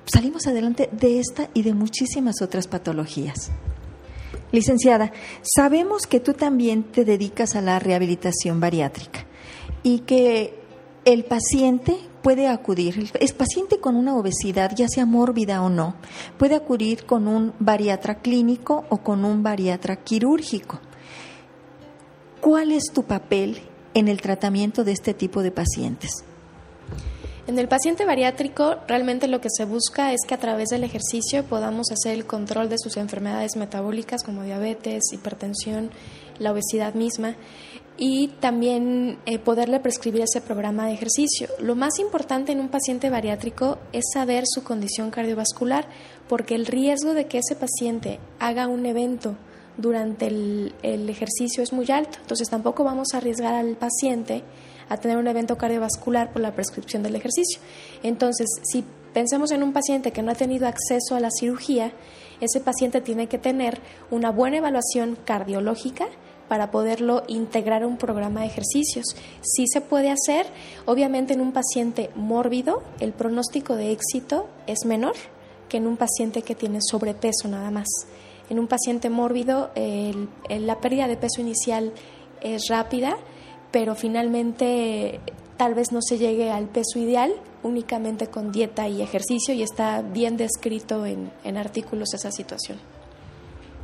salimos 0.05 0.47
adelante 0.47 0.89
de 0.91 1.19
esta 1.19 1.49
y 1.53 1.63
de 1.63 1.73
muchísimas 1.73 2.41
otras 2.41 2.67
patologías. 2.67 3.51
Licenciada, 4.51 5.11
sabemos 5.41 6.07
que 6.07 6.19
tú 6.19 6.33
también 6.33 6.83
te 6.83 7.05
dedicas 7.05 7.55
a 7.55 7.61
la 7.61 7.79
rehabilitación 7.79 8.59
bariátrica 8.59 9.25
y 9.81 9.99
que 9.99 10.59
el 11.05 11.23
paciente 11.23 11.97
puede 12.21 12.47
acudir, 12.47 13.09
el 13.19 13.33
paciente 13.33 13.79
con 13.79 13.95
una 13.95 14.15
obesidad, 14.15 14.73
ya 14.75 14.87
sea 14.87 15.05
mórbida 15.05 15.61
o 15.61 15.69
no, 15.69 15.95
puede 16.37 16.55
acudir 16.55 17.05
con 17.05 17.27
un 17.27 17.53
bariatra 17.59 18.15
clínico 18.15 18.85
o 18.89 18.97
con 18.97 19.25
un 19.25 19.41
bariatra 19.41 19.95
quirúrgico. 19.95 20.79
¿Cuál 22.41 22.71
es 22.71 22.85
tu 22.93 23.03
papel 23.03 23.61
en 23.93 24.07
el 24.07 24.21
tratamiento 24.21 24.83
de 24.83 24.91
este 24.91 25.13
tipo 25.13 25.43
de 25.43 25.51
pacientes? 25.51 26.23
En 27.47 27.57
el 27.57 27.67
paciente 27.67 28.05
bariátrico 28.05 28.75
realmente 28.87 29.27
lo 29.27 29.41
que 29.41 29.49
se 29.49 29.65
busca 29.65 30.13
es 30.13 30.21
que 30.27 30.35
a 30.35 30.39
través 30.39 30.69
del 30.69 30.83
ejercicio 30.83 31.43
podamos 31.43 31.91
hacer 31.91 32.13
el 32.13 32.25
control 32.25 32.69
de 32.69 32.77
sus 32.77 32.97
enfermedades 32.97 33.55
metabólicas 33.55 34.23
como 34.23 34.43
diabetes, 34.43 35.01
hipertensión, 35.11 35.89
la 36.37 36.51
obesidad 36.51 36.93
misma 36.93 37.35
y 37.97 38.29
también 38.39 39.17
eh, 39.25 39.37
poderle 39.37 39.79
prescribir 39.79 40.21
ese 40.21 40.41
programa 40.41 40.85
de 40.85 40.93
ejercicio. 40.93 41.49
Lo 41.59 41.75
más 41.75 41.99
importante 41.99 42.51
en 42.51 42.59
un 42.59 42.69
paciente 42.69 43.09
bariátrico 43.09 43.79
es 43.91 44.05
saber 44.13 44.43
su 44.47 44.63
condición 44.63 45.11
cardiovascular, 45.11 45.87
porque 46.27 46.55
el 46.55 46.65
riesgo 46.65 47.13
de 47.13 47.25
que 47.25 47.39
ese 47.39 47.55
paciente 47.55 48.19
haga 48.39 48.67
un 48.67 48.85
evento 48.85 49.35
durante 49.77 50.27
el, 50.27 50.73
el 50.83 51.09
ejercicio 51.09 51.63
es 51.63 51.73
muy 51.73 51.89
alto. 51.91 52.17
Entonces 52.21 52.49
tampoco 52.49 52.83
vamos 52.83 53.09
a 53.13 53.17
arriesgar 53.17 53.53
al 53.53 53.75
paciente 53.75 54.43
a 54.89 54.97
tener 54.97 55.17
un 55.17 55.27
evento 55.27 55.57
cardiovascular 55.57 56.33
por 56.33 56.41
la 56.41 56.53
prescripción 56.53 57.01
del 57.01 57.15
ejercicio. 57.15 57.61
Entonces, 58.03 58.47
si 58.63 58.83
pensamos 59.13 59.51
en 59.51 59.63
un 59.63 59.71
paciente 59.71 60.11
que 60.11 60.21
no 60.21 60.31
ha 60.31 60.35
tenido 60.35 60.67
acceso 60.67 61.15
a 61.15 61.21
la 61.21 61.29
cirugía, 61.31 61.93
ese 62.41 62.59
paciente 62.59 62.99
tiene 62.99 63.27
que 63.27 63.37
tener 63.37 63.79
una 64.09 64.31
buena 64.31 64.57
evaluación 64.57 65.17
cardiológica 65.23 66.07
para 66.49 66.71
poderlo 66.71 67.23
integrar 67.27 67.83
a 67.83 67.87
un 67.87 67.95
programa 67.95 68.41
de 68.41 68.47
ejercicios. 68.47 69.05
Sí 69.41 69.67
se 69.71 69.79
puede 69.79 70.11
hacer, 70.11 70.45
obviamente 70.85 71.33
en 71.33 71.39
un 71.39 71.53
paciente 71.53 72.09
mórbido 72.15 72.83
el 72.99 73.13
pronóstico 73.13 73.77
de 73.77 73.93
éxito 73.93 74.49
es 74.67 74.83
menor 74.85 75.13
que 75.69 75.77
en 75.77 75.87
un 75.87 75.95
paciente 75.95 76.41
que 76.41 76.53
tiene 76.53 76.79
sobrepeso 76.81 77.47
nada 77.47 77.71
más. 77.71 77.87
En 78.51 78.59
un 78.59 78.67
paciente 78.67 79.09
mórbido 79.09 79.71
la 80.49 80.81
pérdida 80.81 81.07
de 81.07 81.15
peso 81.15 81.39
inicial 81.39 81.93
es 82.41 82.67
rápida, 82.67 83.15
pero 83.71 83.95
finalmente 83.95 85.21
tal 85.55 85.73
vez 85.73 85.93
no 85.93 86.01
se 86.01 86.17
llegue 86.17 86.51
al 86.51 86.67
peso 86.67 86.99
ideal 86.99 87.31
únicamente 87.63 88.27
con 88.27 88.51
dieta 88.51 88.89
y 88.89 89.01
ejercicio 89.01 89.53
y 89.53 89.63
está 89.63 90.01
bien 90.01 90.35
descrito 90.35 91.05
en, 91.05 91.31
en 91.45 91.55
artículos 91.55 92.13
esa 92.13 92.29
situación. 92.29 92.77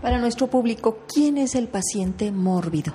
Para 0.01 0.19
nuestro 0.19 0.47
público, 0.47 0.97
¿quién 1.07 1.37
es 1.37 1.55
el 1.55 1.69
paciente 1.69 2.33
mórbido? 2.33 2.91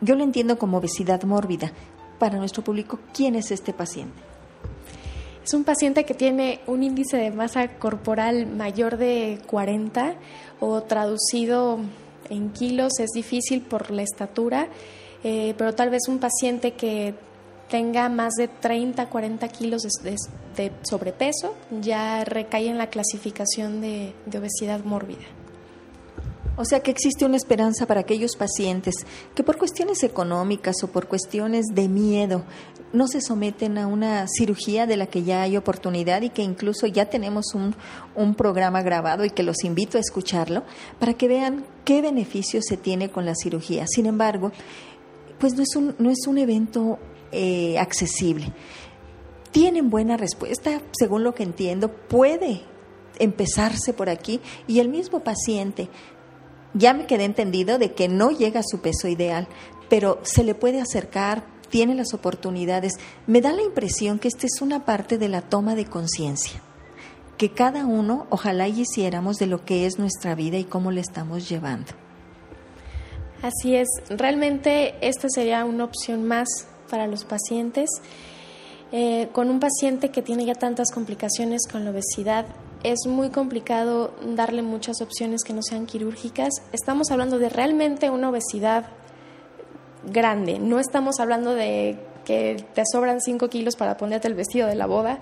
Yo 0.00 0.16
lo 0.16 0.24
entiendo 0.24 0.58
como 0.58 0.78
obesidad 0.78 1.22
mórbida. 1.22 1.70
Para 2.18 2.36
nuestro 2.36 2.64
público, 2.64 2.98
¿quién 3.14 3.36
es 3.36 3.52
este 3.52 3.72
paciente? 3.72 4.29
Es 5.50 5.54
un 5.54 5.64
paciente 5.64 6.04
que 6.04 6.14
tiene 6.14 6.60
un 6.68 6.84
índice 6.84 7.16
de 7.16 7.32
masa 7.32 7.66
corporal 7.66 8.46
mayor 8.46 8.98
de 8.98 9.40
40 9.48 10.14
o 10.60 10.84
traducido 10.84 11.80
en 12.28 12.50
kilos 12.50 13.00
es 13.00 13.10
difícil 13.10 13.60
por 13.60 13.90
la 13.90 14.02
estatura, 14.02 14.68
eh, 15.24 15.54
pero 15.58 15.74
tal 15.74 15.90
vez 15.90 16.02
un 16.06 16.20
paciente 16.20 16.74
que 16.74 17.16
tenga 17.68 18.08
más 18.08 18.34
de 18.34 18.46
30, 18.46 19.06
40 19.06 19.48
kilos 19.48 19.82
de, 19.82 20.72
sobrepeso 20.82 21.56
ya 21.80 22.22
recae 22.22 22.68
en 22.68 22.78
la 22.78 22.88
clasificación 22.88 23.80
de 23.80 24.14
obesidad 24.32 24.84
mórbida. 24.84 25.39
O 26.56 26.64
sea 26.64 26.80
que 26.80 26.90
existe 26.90 27.24
una 27.24 27.36
esperanza 27.36 27.86
para 27.86 28.00
aquellos 28.00 28.36
pacientes 28.36 28.94
que 29.34 29.42
por 29.42 29.56
cuestiones 29.56 30.02
económicas 30.02 30.76
o 30.82 30.88
por 30.88 31.08
cuestiones 31.08 31.66
de 31.72 31.88
miedo 31.88 32.44
no 32.92 33.06
se 33.06 33.20
someten 33.20 33.78
a 33.78 33.86
una 33.86 34.26
cirugía 34.28 34.86
de 34.86 34.96
la 34.96 35.06
que 35.06 35.22
ya 35.22 35.42
hay 35.42 35.56
oportunidad 35.56 36.22
y 36.22 36.30
que 36.30 36.42
incluso 36.42 36.86
ya 36.86 37.06
tenemos 37.06 37.54
un, 37.54 37.74
un 38.14 38.34
programa 38.34 38.82
grabado 38.82 39.24
y 39.24 39.30
que 39.30 39.42
los 39.42 39.64
invito 39.64 39.96
a 39.96 40.00
escucharlo 40.00 40.64
para 40.98 41.14
que 41.14 41.28
vean 41.28 41.64
qué 41.84 42.02
beneficios 42.02 42.64
se 42.68 42.76
tiene 42.76 43.10
con 43.10 43.24
la 43.24 43.34
cirugía. 43.34 43.86
Sin 43.86 44.06
embargo, 44.06 44.52
pues 45.38 45.54
no 45.54 45.62
es 45.62 45.74
un, 45.76 45.94
no 45.98 46.10
es 46.10 46.26
un 46.26 46.38
evento 46.38 46.98
eh, 47.32 47.78
accesible. 47.78 48.52
Tienen 49.50 49.90
buena 49.90 50.16
respuesta, 50.16 50.80
según 50.92 51.24
lo 51.24 51.34
que 51.34 51.42
entiendo, 51.42 51.90
puede 51.90 52.62
empezarse 53.18 53.92
por 53.92 54.08
aquí 54.08 54.40
y 54.66 54.80
el 54.80 54.88
mismo 54.88 55.20
paciente 55.20 55.88
ya 56.74 56.92
me 56.92 57.06
quedé 57.06 57.24
entendido 57.24 57.78
de 57.78 57.92
que 57.92 58.08
no 58.08 58.30
llega 58.30 58.60
a 58.60 58.64
su 58.66 58.80
peso 58.80 59.08
ideal, 59.08 59.48
pero 59.88 60.20
se 60.22 60.44
le 60.44 60.54
puede 60.54 60.80
acercar, 60.80 61.44
tiene 61.68 61.94
las 61.94 62.14
oportunidades. 62.14 62.94
Me 63.26 63.40
da 63.40 63.52
la 63.52 63.62
impresión 63.62 64.18
que 64.18 64.28
esta 64.28 64.46
es 64.46 64.60
una 64.60 64.84
parte 64.84 65.18
de 65.18 65.28
la 65.28 65.42
toma 65.42 65.74
de 65.74 65.86
conciencia, 65.86 66.60
que 67.36 67.52
cada 67.52 67.86
uno 67.86 68.26
ojalá 68.30 68.68
hiciéramos 68.68 69.36
de 69.36 69.46
lo 69.46 69.64
que 69.64 69.86
es 69.86 69.98
nuestra 69.98 70.34
vida 70.34 70.58
y 70.58 70.64
cómo 70.64 70.90
la 70.90 71.00
estamos 71.00 71.48
llevando. 71.48 71.92
Así 73.42 73.74
es, 73.74 73.88
realmente 74.10 74.94
esta 75.00 75.28
sería 75.30 75.64
una 75.64 75.84
opción 75.84 76.24
más 76.24 76.48
para 76.90 77.06
los 77.06 77.24
pacientes. 77.24 77.88
Eh, 78.92 79.28
con 79.32 79.50
un 79.50 79.60
paciente 79.60 80.10
que 80.10 80.20
tiene 80.20 80.44
ya 80.44 80.54
tantas 80.54 80.90
complicaciones 80.92 81.68
con 81.70 81.84
la 81.84 81.92
obesidad, 81.92 82.46
es 82.82 83.06
muy 83.06 83.30
complicado 83.30 84.12
darle 84.24 84.62
muchas 84.62 85.00
opciones 85.00 85.42
que 85.44 85.52
no 85.52 85.62
sean 85.62 85.86
quirúrgicas. 85.86 86.50
Estamos 86.72 87.10
hablando 87.10 87.38
de 87.38 87.48
realmente 87.48 88.10
una 88.10 88.30
obesidad 88.30 88.86
grande, 90.04 90.58
no 90.58 90.78
estamos 90.78 91.20
hablando 91.20 91.54
de 91.54 91.98
que 92.24 92.64
te 92.74 92.82
sobran 92.90 93.20
5 93.20 93.48
kilos 93.48 93.76
para 93.76 93.96
ponerte 93.96 94.28
el 94.28 94.34
vestido 94.34 94.68
de 94.68 94.74
la 94.74 94.86
boda. 94.86 95.20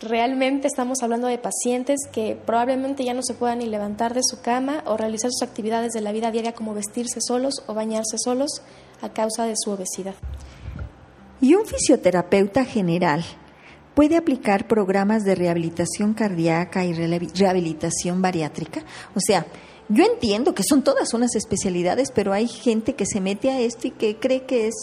Realmente 0.00 0.66
estamos 0.66 1.02
hablando 1.02 1.28
de 1.28 1.38
pacientes 1.38 2.00
que 2.12 2.36
probablemente 2.36 3.04
ya 3.04 3.14
no 3.14 3.22
se 3.22 3.34
puedan 3.34 3.58
ni 3.58 3.66
levantar 3.66 4.14
de 4.14 4.22
su 4.22 4.40
cama 4.40 4.82
o 4.86 4.96
realizar 4.96 5.30
sus 5.30 5.46
actividades 5.46 5.92
de 5.92 6.00
la 6.00 6.12
vida 6.12 6.30
diaria 6.30 6.54
como 6.54 6.74
vestirse 6.74 7.20
solos 7.20 7.62
o 7.66 7.74
bañarse 7.74 8.16
solos 8.18 8.62
a 9.02 9.10
causa 9.10 9.44
de 9.44 9.54
su 9.56 9.70
obesidad. 9.70 10.14
¿Y 11.40 11.54
un 11.54 11.66
fisioterapeuta 11.66 12.64
general 12.64 13.24
puede 13.96 14.18
aplicar 14.18 14.68
programas 14.68 15.24
de 15.24 15.34
rehabilitación 15.34 16.12
cardíaca 16.12 16.84
y 16.84 16.92
rehabilitación 16.92 18.20
bariátrica. 18.20 18.82
O 19.14 19.20
sea, 19.20 19.46
yo 19.88 20.04
entiendo 20.04 20.54
que 20.54 20.62
son 20.62 20.84
todas 20.84 21.14
unas 21.14 21.34
especialidades, 21.34 22.12
pero 22.14 22.34
hay 22.34 22.46
gente 22.46 22.94
que 22.94 23.06
se 23.06 23.22
mete 23.22 23.50
a 23.50 23.58
esto 23.58 23.88
y 23.88 23.92
que 23.92 24.16
cree 24.16 24.44
que 24.44 24.66
es 24.66 24.74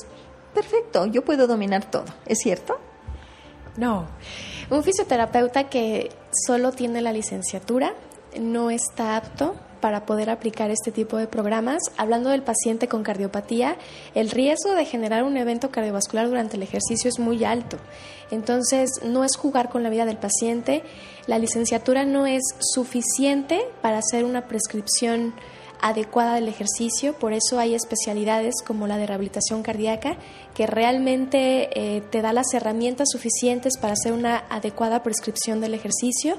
perfecto, 0.56 1.06
yo 1.06 1.24
puedo 1.24 1.46
dominar 1.46 1.92
todo. 1.92 2.06
¿Es 2.26 2.40
cierto? 2.40 2.80
No. 3.78 4.08
Un 4.72 4.84
fisioterapeuta 4.84 5.70
que 5.70 6.10
solo 6.48 6.72
tiene 6.72 7.00
la 7.02 7.14
licenciatura 7.14 7.94
no 8.40 8.72
está 8.72 9.16
apto 9.16 9.54
para 9.84 10.06
poder 10.06 10.30
aplicar 10.30 10.72
este 10.72 10.94
tipo 10.94 11.18
de 11.18 11.28
programas. 11.28 11.82
Hablando 11.98 12.30
del 12.30 12.42
paciente 12.42 12.88
con 12.88 13.04
cardiopatía, 13.04 13.76
el 14.16 14.32
riesgo 14.32 14.76
de 14.76 14.86
generar 14.86 15.26
un 15.26 15.36
evento 15.36 15.72
cardiovascular 15.72 16.30
durante 16.30 16.56
el 16.56 16.64
ejercicio 16.64 17.10
es 17.10 17.20
muy 17.20 17.44
alto. 17.44 17.76
Entonces, 18.32 18.90
no 19.04 19.26
es 19.26 19.36
jugar 19.36 19.68
con 19.68 19.84
la 19.84 19.90
vida 19.90 20.06
del 20.06 20.16
paciente. 20.16 20.84
La 21.28 21.38
licenciatura 21.38 22.06
no 22.06 22.26
es 22.26 22.44
suficiente 22.62 23.60
para 23.82 23.98
hacer 23.98 24.24
una 24.24 24.48
prescripción 24.48 25.34
adecuada 25.82 26.36
del 26.36 26.48
ejercicio, 26.48 27.12
por 27.20 27.34
eso 27.34 27.60
hay 27.60 27.76
especialidades 27.76 28.56
como 28.66 28.88
la 28.88 28.96
de 28.96 29.06
rehabilitación 29.06 29.64
cardíaca 29.64 30.16
que 30.56 30.66
realmente 30.66 31.68
eh, 31.76 32.02
te 32.10 32.22
da 32.22 32.32
las 32.32 32.54
herramientas 32.54 33.10
suficientes 33.12 33.78
para 33.78 33.92
hacer 33.92 34.14
una 34.14 34.46
adecuada 34.50 35.04
prescripción 35.04 35.60
del 35.60 35.74
ejercicio 35.74 36.38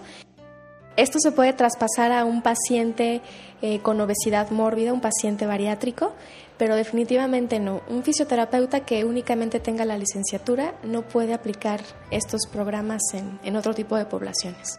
esto 0.97 1.19
se 1.21 1.33
puede 1.33 1.53
traspasar 1.53 2.13
a 2.13 2.25
un 2.25 2.43
paciente 2.43 3.21
eh, 3.63 3.81
con 3.81 4.01
obesidad 4.01 4.51
mórbida, 4.51 4.93
un 4.93 5.01
paciente 5.01 5.47
bariátrico, 5.47 6.13
pero 6.59 6.77
definitivamente 6.77 7.59
no. 7.59 7.83
Un 7.89 8.05
fisioterapeuta 8.05 8.81
que 8.81 9.05
únicamente 9.05 9.61
tenga 9.61 9.85
la 9.85 9.99
licenciatura 9.99 10.75
no 10.85 11.03
puede 11.03 11.35
aplicar 11.35 11.81
estos 12.11 12.43
programas 12.53 13.03
en, 13.13 13.39
en 13.43 13.57
otro 13.57 13.75
tipo 13.75 13.97
de 13.97 14.05
poblaciones. 14.05 14.79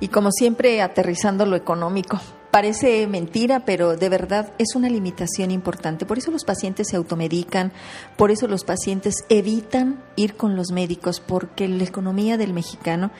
Y 0.00 0.08
como 0.08 0.30
siempre, 0.30 0.82
aterrizando 0.82 1.46
lo 1.46 1.56
económico. 1.56 2.20
Parece 2.50 3.06
mentira, 3.06 3.66
pero 3.66 3.96
de 3.96 4.08
verdad 4.08 4.52
es 4.56 4.74
una 4.74 4.88
limitación 4.88 5.50
importante. 5.50 6.06
Por 6.06 6.16
eso 6.16 6.30
los 6.30 6.44
pacientes 6.44 6.88
se 6.88 6.96
automedican, 6.96 7.72
por 8.16 8.30
eso 8.30 8.46
los 8.46 8.64
pacientes 8.64 9.24
evitan 9.28 10.02
ir 10.16 10.36
con 10.36 10.56
los 10.56 10.70
médicos, 10.70 11.20
porque 11.20 11.68
la 11.68 11.84
economía 11.84 12.38
del 12.38 12.54
mexicano 12.54 13.10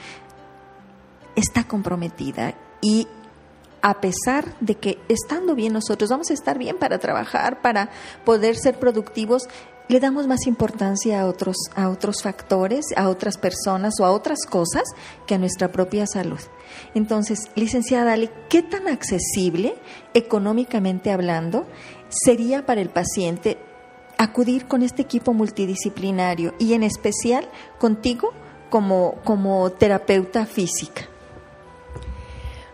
está 1.37 1.65
comprometida 1.65 2.55
y 2.81 3.07
a 3.81 4.01
pesar 4.01 4.55
de 4.59 4.75
que 4.75 4.97
estando 5.07 5.55
bien 5.55 5.71
nosotros 5.71 6.09
vamos 6.09 6.29
a 6.29 6.33
estar 6.33 6.57
bien 6.57 6.77
para 6.77 6.97
trabajar, 6.97 7.61
para 7.61 7.89
poder 8.25 8.57
ser 8.57 8.79
productivos, 8.79 9.43
le 9.87 9.99
damos 10.01 10.27
más 10.27 10.47
importancia 10.47 11.21
a 11.21 11.27
otros, 11.27 11.55
a 11.75 11.89
otros 11.89 12.21
factores, 12.21 12.85
a 12.97 13.07
otras 13.07 13.37
personas 13.37 13.93
o 14.01 14.05
a 14.05 14.11
otras 14.11 14.39
cosas 14.49 14.83
que 15.25 15.35
a 15.35 15.37
nuestra 15.37 15.71
propia 15.71 16.05
salud. 16.07 16.41
Entonces, 16.93 17.49
licenciada 17.55 18.13
Ale, 18.13 18.29
¿qué 18.49 18.61
tan 18.61 18.87
accesible, 18.87 19.75
económicamente 20.13 21.11
hablando, 21.11 21.65
sería 22.09 22.65
para 22.65 22.81
el 22.81 22.89
paciente 22.89 23.57
acudir 24.17 24.67
con 24.67 24.81
este 24.81 25.03
equipo 25.03 25.33
multidisciplinario 25.33 26.55
y 26.59 26.73
en 26.73 26.83
especial 26.83 27.47
contigo 27.79 28.33
como, 28.69 29.15
como 29.23 29.69
terapeuta 29.71 30.45
física? 30.45 31.07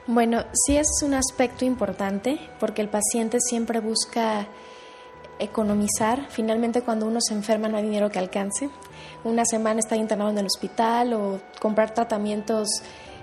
Bueno, 0.06 0.44
sí 0.54 0.76
es 0.76 0.88
un 1.04 1.14
aspecto 1.14 1.64
importante 1.64 2.38
porque 2.60 2.82
el 2.82 2.90
paciente 2.90 3.40
siempre 3.40 3.80
busca 3.80 4.48
economizar. 5.40 6.28
Finalmente, 6.30 6.82
cuando 6.82 7.06
uno 7.06 7.20
se 7.22 7.34
enferma 7.34 7.70
no 7.70 7.78
hay 7.78 7.84
dinero 7.84 8.10
que 8.10 8.20
alcance. 8.20 8.70
Una 9.24 9.46
semana 9.46 9.80
está 9.80 9.96
internado 9.96 10.30
en 10.32 10.38
el 10.38 10.46
hospital 10.46 11.14
o 11.14 11.40
comprar 11.60 11.94
tratamientos 11.94 12.68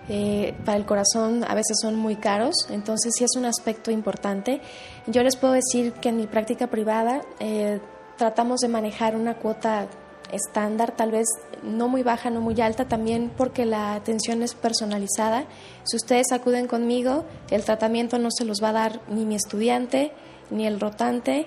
eh, 0.09 0.55
para 0.65 0.77
el 0.77 0.87
corazón 0.87 1.45
a 1.45 1.55
veces 1.55 1.77
son 1.81 1.95
muy 1.95 2.17
caros, 2.17 2.67
entonces 2.71 3.13
sí 3.17 3.23
es 3.23 3.37
un 3.37 3.45
aspecto 3.45 3.93
importante. 3.93 4.61
Yo 5.07 5.23
les 5.23 5.37
puedo 5.37 5.53
decir 5.53 5.93
que 5.93 6.09
en 6.09 6.17
mi 6.17 6.27
práctica 6.27 6.67
privada 6.67 7.21
eh, 7.39 7.81
tratamos 8.17 8.61
de 8.61 8.69
manejar 8.69 9.15
una 9.15 9.35
cuota 9.35 9.87
estándar, 10.33 10.95
tal 10.97 11.11
vez 11.11 11.27
no 11.63 11.89
muy 11.89 12.03
baja, 12.03 12.31
no 12.31 12.41
muy 12.41 12.61
alta, 12.61 12.87
también 12.87 13.31
porque 13.37 13.67
la 13.67 13.95
atención 13.95 14.43
es 14.43 14.55
personalizada. 14.55 15.45
Si 15.85 15.97
ustedes 15.97 16.33
acuden 16.33 16.67
conmigo, 16.67 17.25
el 17.51 17.65
tratamiento 17.65 18.19
no 18.19 18.31
se 18.31 18.45
los 18.45 18.63
va 18.63 18.71
a 18.71 18.73
dar 18.73 19.01
ni 19.09 19.25
mi 19.25 19.35
estudiante, 19.35 20.13
ni 20.51 20.67
el 20.67 20.81
rotante, 20.81 21.47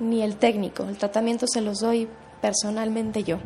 ni 0.00 0.22
el 0.22 0.36
técnico. 0.36 0.84
El 0.84 0.98
tratamiento 0.98 1.46
se 1.46 1.60
los 1.60 1.78
doy 1.78 2.08
personalmente 2.42 3.22
yo. 3.22 3.38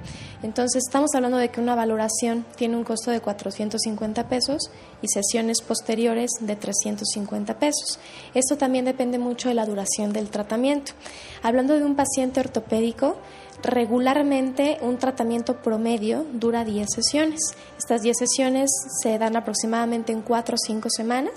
Entonces 0.43 0.83
estamos 0.87 1.11
hablando 1.15 1.37
de 1.37 1.51
que 1.51 1.61
una 1.61 1.77
valoración 1.77 2.45
tiene 2.57 2.77
un 2.77 2.83
costo 2.83 3.11
de 3.13 3.21
450 3.21 4.29
pesos 4.29 4.71
y 5.03 5.09
sesiones 5.09 5.61
posteriores 5.61 6.31
de 6.41 6.57
350 6.57 7.59
pesos. 7.59 8.01
Esto 8.35 8.57
también 8.57 8.87
depende 8.87 9.19
mucho 9.19 9.49
de 9.49 9.55
la 9.55 9.67
duración 9.67 10.13
del 10.13 10.31
tratamiento. 10.31 10.93
Hablando 11.43 11.75
de 11.75 11.85
un 11.85 11.95
paciente 11.95 12.41
ortopédico, 12.41 13.19
regularmente 13.63 14.79
un 14.81 14.99
tratamiento 14.99 15.63
promedio 15.63 16.25
dura 16.33 16.65
10 16.65 16.87
sesiones. 16.89 17.41
Estas 17.79 18.03
10 18.03 18.17
sesiones 18.17 18.71
se 19.03 19.19
dan 19.19 19.37
aproximadamente 19.37 20.13
en 20.13 20.23
4 20.23 20.55
o 20.55 20.59
5 20.59 20.89
semanas 20.91 21.35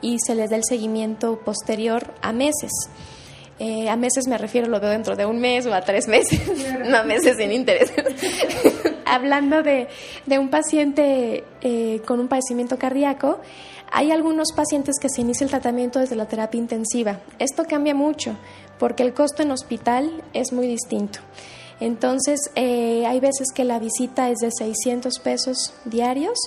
y 0.00 0.18
se 0.18 0.34
les 0.34 0.50
da 0.50 0.56
el 0.56 0.64
seguimiento 0.64 1.38
posterior 1.40 2.14
a 2.22 2.32
meses. 2.32 2.70
Eh, 3.58 3.90
a 3.90 3.96
meses 3.96 4.26
me 4.26 4.38
refiero, 4.38 4.68
lo 4.68 4.80
veo 4.80 4.88
dentro 4.88 5.16
de 5.16 5.26
un 5.26 5.38
mes 5.38 5.66
o 5.66 5.74
a 5.74 5.82
tres 5.82 6.08
meses, 6.08 6.40
no 6.86 6.96
a 6.96 7.02
meses 7.04 7.36
sin 7.36 7.52
interés. 7.52 7.92
Hablando 9.04 9.62
de, 9.62 9.88
un 10.38 10.48
paciente 10.48 11.44
eh, 11.60 12.00
con 12.06 12.20
un 12.20 12.28
padecimiento 12.28 12.78
cardíaco, 12.78 13.38
hay 13.92 14.12
algunos 14.12 14.52
pacientes 14.52 14.94
que 14.98 15.10
se 15.10 15.20
inicia 15.20 15.44
el 15.44 15.50
tratamiento 15.50 15.98
desde 15.98 16.16
la 16.16 16.26
terapia 16.26 16.58
intensiva. 16.58 17.20
Esto 17.38 17.64
cambia 17.64 17.94
mucho 17.94 18.34
porque 18.80 19.04
el 19.04 19.14
costo 19.14 19.42
en 19.42 19.52
hospital 19.52 20.24
es 20.32 20.52
muy 20.52 20.66
distinto. 20.66 21.20
Entonces, 21.78 22.40
eh, 22.56 23.06
hay 23.06 23.20
veces 23.20 23.48
que 23.54 23.64
la 23.64 23.78
visita 23.78 24.28
es 24.30 24.38
de 24.38 24.50
600 24.50 25.18
pesos 25.20 25.74
diarios 25.84 26.38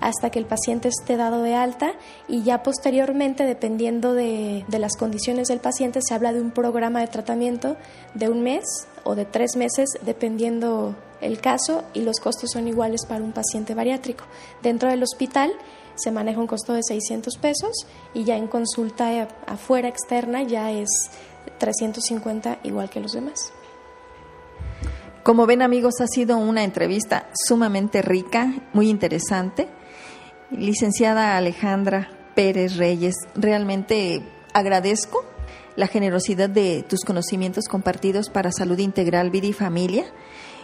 hasta 0.00 0.30
que 0.30 0.38
el 0.38 0.46
paciente 0.46 0.88
esté 0.88 1.16
dado 1.16 1.42
de 1.42 1.54
alta 1.54 1.92
y 2.26 2.42
ya 2.42 2.62
posteriormente, 2.62 3.44
dependiendo 3.44 4.14
de, 4.14 4.64
las 4.70 4.96
condiciones 4.96 5.48
del 5.48 5.58
paciente, 5.58 6.00
se 6.00 6.14
habla 6.14 6.32
de 6.32 6.40
un 6.40 6.52
programa 6.52 7.00
de 7.00 7.08
tratamiento 7.08 7.76
de 8.14 8.30
un 8.30 8.42
mes 8.42 8.64
o 9.04 9.14
de 9.14 9.26
tres 9.26 9.56
meses, 9.56 9.90
dependiendo 10.02 10.96
el 11.20 11.40
caso, 11.40 11.82
y 11.92 12.00
los 12.00 12.18
costos 12.18 12.50
son 12.52 12.66
iguales 12.66 13.04
para 13.06 13.22
un 13.22 13.32
paciente 13.32 13.74
bariátrico. 13.74 14.24
Dentro 14.62 14.88
del 14.88 15.02
hospital 15.02 15.52
se 15.96 16.10
maneja 16.10 16.40
un 16.40 16.46
costo 16.46 16.72
de 16.72 16.82
600 16.82 17.36
pesos 17.36 17.86
y 18.14 18.24
ya 18.24 18.36
en 18.36 18.46
consulta 18.46 19.28
afuera 19.46 19.88
externa 19.88 20.42
ya 20.42 20.70
es 20.70 20.88
350 21.60 22.58
igual 22.64 22.90
que 22.90 22.98
los 22.98 23.12
demás. 23.12 23.52
Como 25.22 25.46
ven 25.46 25.62
amigos, 25.62 26.00
ha 26.00 26.08
sido 26.08 26.38
una 26.38 26.64
entrevista 26.64 27.28
sumamente 27.46 28.02
rica, 28.02 28.52
muy 28.72 28.88
interesante. 28.88 29.68
Licenciada 30.50 31.36
Alejandra 31.36 32.10
Pérez 32.34 32.76
Reyes, 32.76 33.14
realmente 33.34 34.22
agradezco 34.54 35.24
la 35.76 35.86
generosidad 35.86 36.48
de 36.48 36.84
tus 36.88 37.04
conocimientos 37.04 37.66
compartidos 37.68 38.30
para 38.30 38.50
salud 38.50 38.78
integral, 38.78 39.30
vida 39.30 39.46
y 39.46 39.52
familia. 39.52 40.06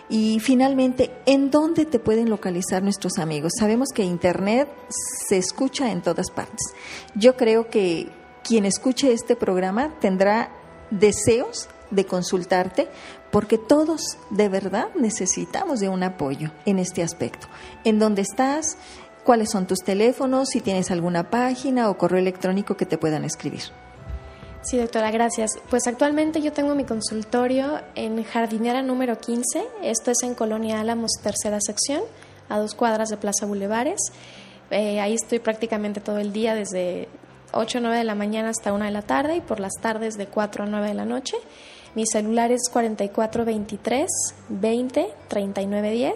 Y 0.09 0.41
finalmente, 0.41 1.11
¿en 1.27 1.51
dónde 1.51 1.85
te 1.85 1.99
pueden 1.99 2.31
localizar 2.31 2.83
nuestros 2.83 3.19
amigos? 3.19 3.53
Sabemos 3.59 3.89
que 3.95 4.05
Internet 4.05 4.69
se 5.29 5.37
escucha 5.37 5.91
en 5.93 6.01
todas 6.01 6.31
partes. 6.31 6.75
Yo 7.15 7.37
creo 7.37 7.69
que 7.69 8.09
quien 8.43 8.65
escuche 8.65 9.13
este 9.13 9.37
programa 9.37 9.99
tendrá 10.01 10.56
deseos 10.91 11.69
de 11.91 12.05
consultarte 12.05 12.89
porque 13.31 13.59
todos 13.59 14.19
de 14.31 14.49
verdad 14.49 14.89
necesitamos 14.99 15.81
de 15.81 15.89
un 15.89 16.03
apoyo 16.03 16.51
en 16.65 16.79
este 16.79 17.03
aspecto. 17.03 17.47
¿En 17.85 17.99
dónde 17.99 18.23
estás? 18.23 18.77
cuáles 19.27 19.51
son 19.51 19.67
tus 19.67 19.81
teléfonos, 19.81 20.49
si 20.51 20.61
tienes 20.61 20.91
alguna 20.91 21.29
página 21.29 21.91
o 21.91 21.99
correo 21.99 22.21
electrónico 22.21 22.77
que 22.77 22.87
te 22.87 22.97
puedan 22.97 23.25
escribir. 23.25 23.63
Sí, 24.63 24.79
doctora, 24.79 25.11
gracias. 25.11 25.51
Pues 25.69 25.87
actualmente 25.87 26.41
yo 26.41 26.53
tengo 26.53 26.75
mi 26.75 26.85
consultorio 26.85 27.81
en 27.97 28.23
Jardinera 28.23 28.83
número 28.83 29.19
15, 29.19 29.65
esto 29.83 30.13
es 30.13 30.23
en 30.23 30.35
Colonia 30.35 30.81
Álamos, 30.81 31.11
tercera 31.23 31.59
sección, 31.61 32.03
a 32.49 32.59
dos 32.59 32.75
cuadras 32.75 33.09
de 33.09 33.17
Plaza 33.17 33.47
Bulevares. 33.47 33.99
Eh, 34.71 35.01
ahí 35.01 35.15
estoy 35.15 35.41
prácticamente 35.41 36.01
todo 36.01 36.19
el 36.19 36.33
día, 36.33 36.55
desde 36.55 37.09
8 37.59 37.79
o 37.79 37.81
9 37.81 37.99
de 37.99 38.05
la 38.05 38.15
mañana 38.15 38.51
hasta 38.51 38.73
1 38.73 38.85
de 38.85 38.91
la 38.91 39.03
tarde 39.03 39.37
y 39.37 39.41
por 39.41 39.61
las 39.61 39.75
tardes 39.81 40.17
de 40.17 40.27
4 40.27 40.65
a 40.65 40.67
9 40.67 40.89
de 40.89 40.95
la 40.95 41.05
noche. 41.05 41.37
Mi 41.95 42.07
celular 42.07 42.53
es 42.53 42.69
4423 42.71 44.11
20 44.49 45.15
39 45.29 45.91
10 45.91 46.15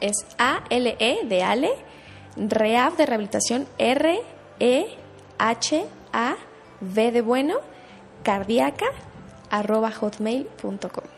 Es 0.00 0.26
A-L-E 0.38 1.26
de 1.26 1.42
Ale, 1.42 1.72
REAF 2.36 2.96
de 2.96 3.06
rehabilitación, 3.06 3.66
R-E-H-A-V 3.78 5.02
de 7.12 7.20
bueno, 7.22 7.56
cardíaca, 8.22 8.86
arroba 9.50 9.90
hotmail.com. 9.90 11.13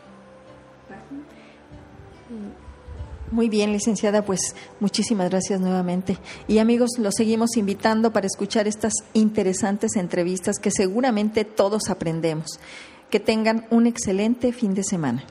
Muy 3.29 3.49
bien, 3.49 3.73
licenciada, 3.73 4.23
pues 4.23 4.55
muchísimas 4.79 5.29
gracias 5.29 5.59
nuevamente. 5.59 6.17
Y 6.47 6.59
amigos, 6.59 6.91
los 6.97 7.15
seguimos 7.15 7.57
invitando 7.57 8.13
para 8.13 8.25
escuchar 8.25 8.67
estas 8.67 8.93
interesantes 9.13 9.97
entrevistas 9.97 10.59
que 10.59 10.71
seguramente 10.71 11.43
todos 11.43 11.89
aprendemos. 11.89 12.59
Que 13.09 13.19
tengan 13.19 13.65
un 13.69 13.85
excelente 13.85 14.53
fin 14.53 14.73
de 14.73 14.83
semana. 14.83 15.23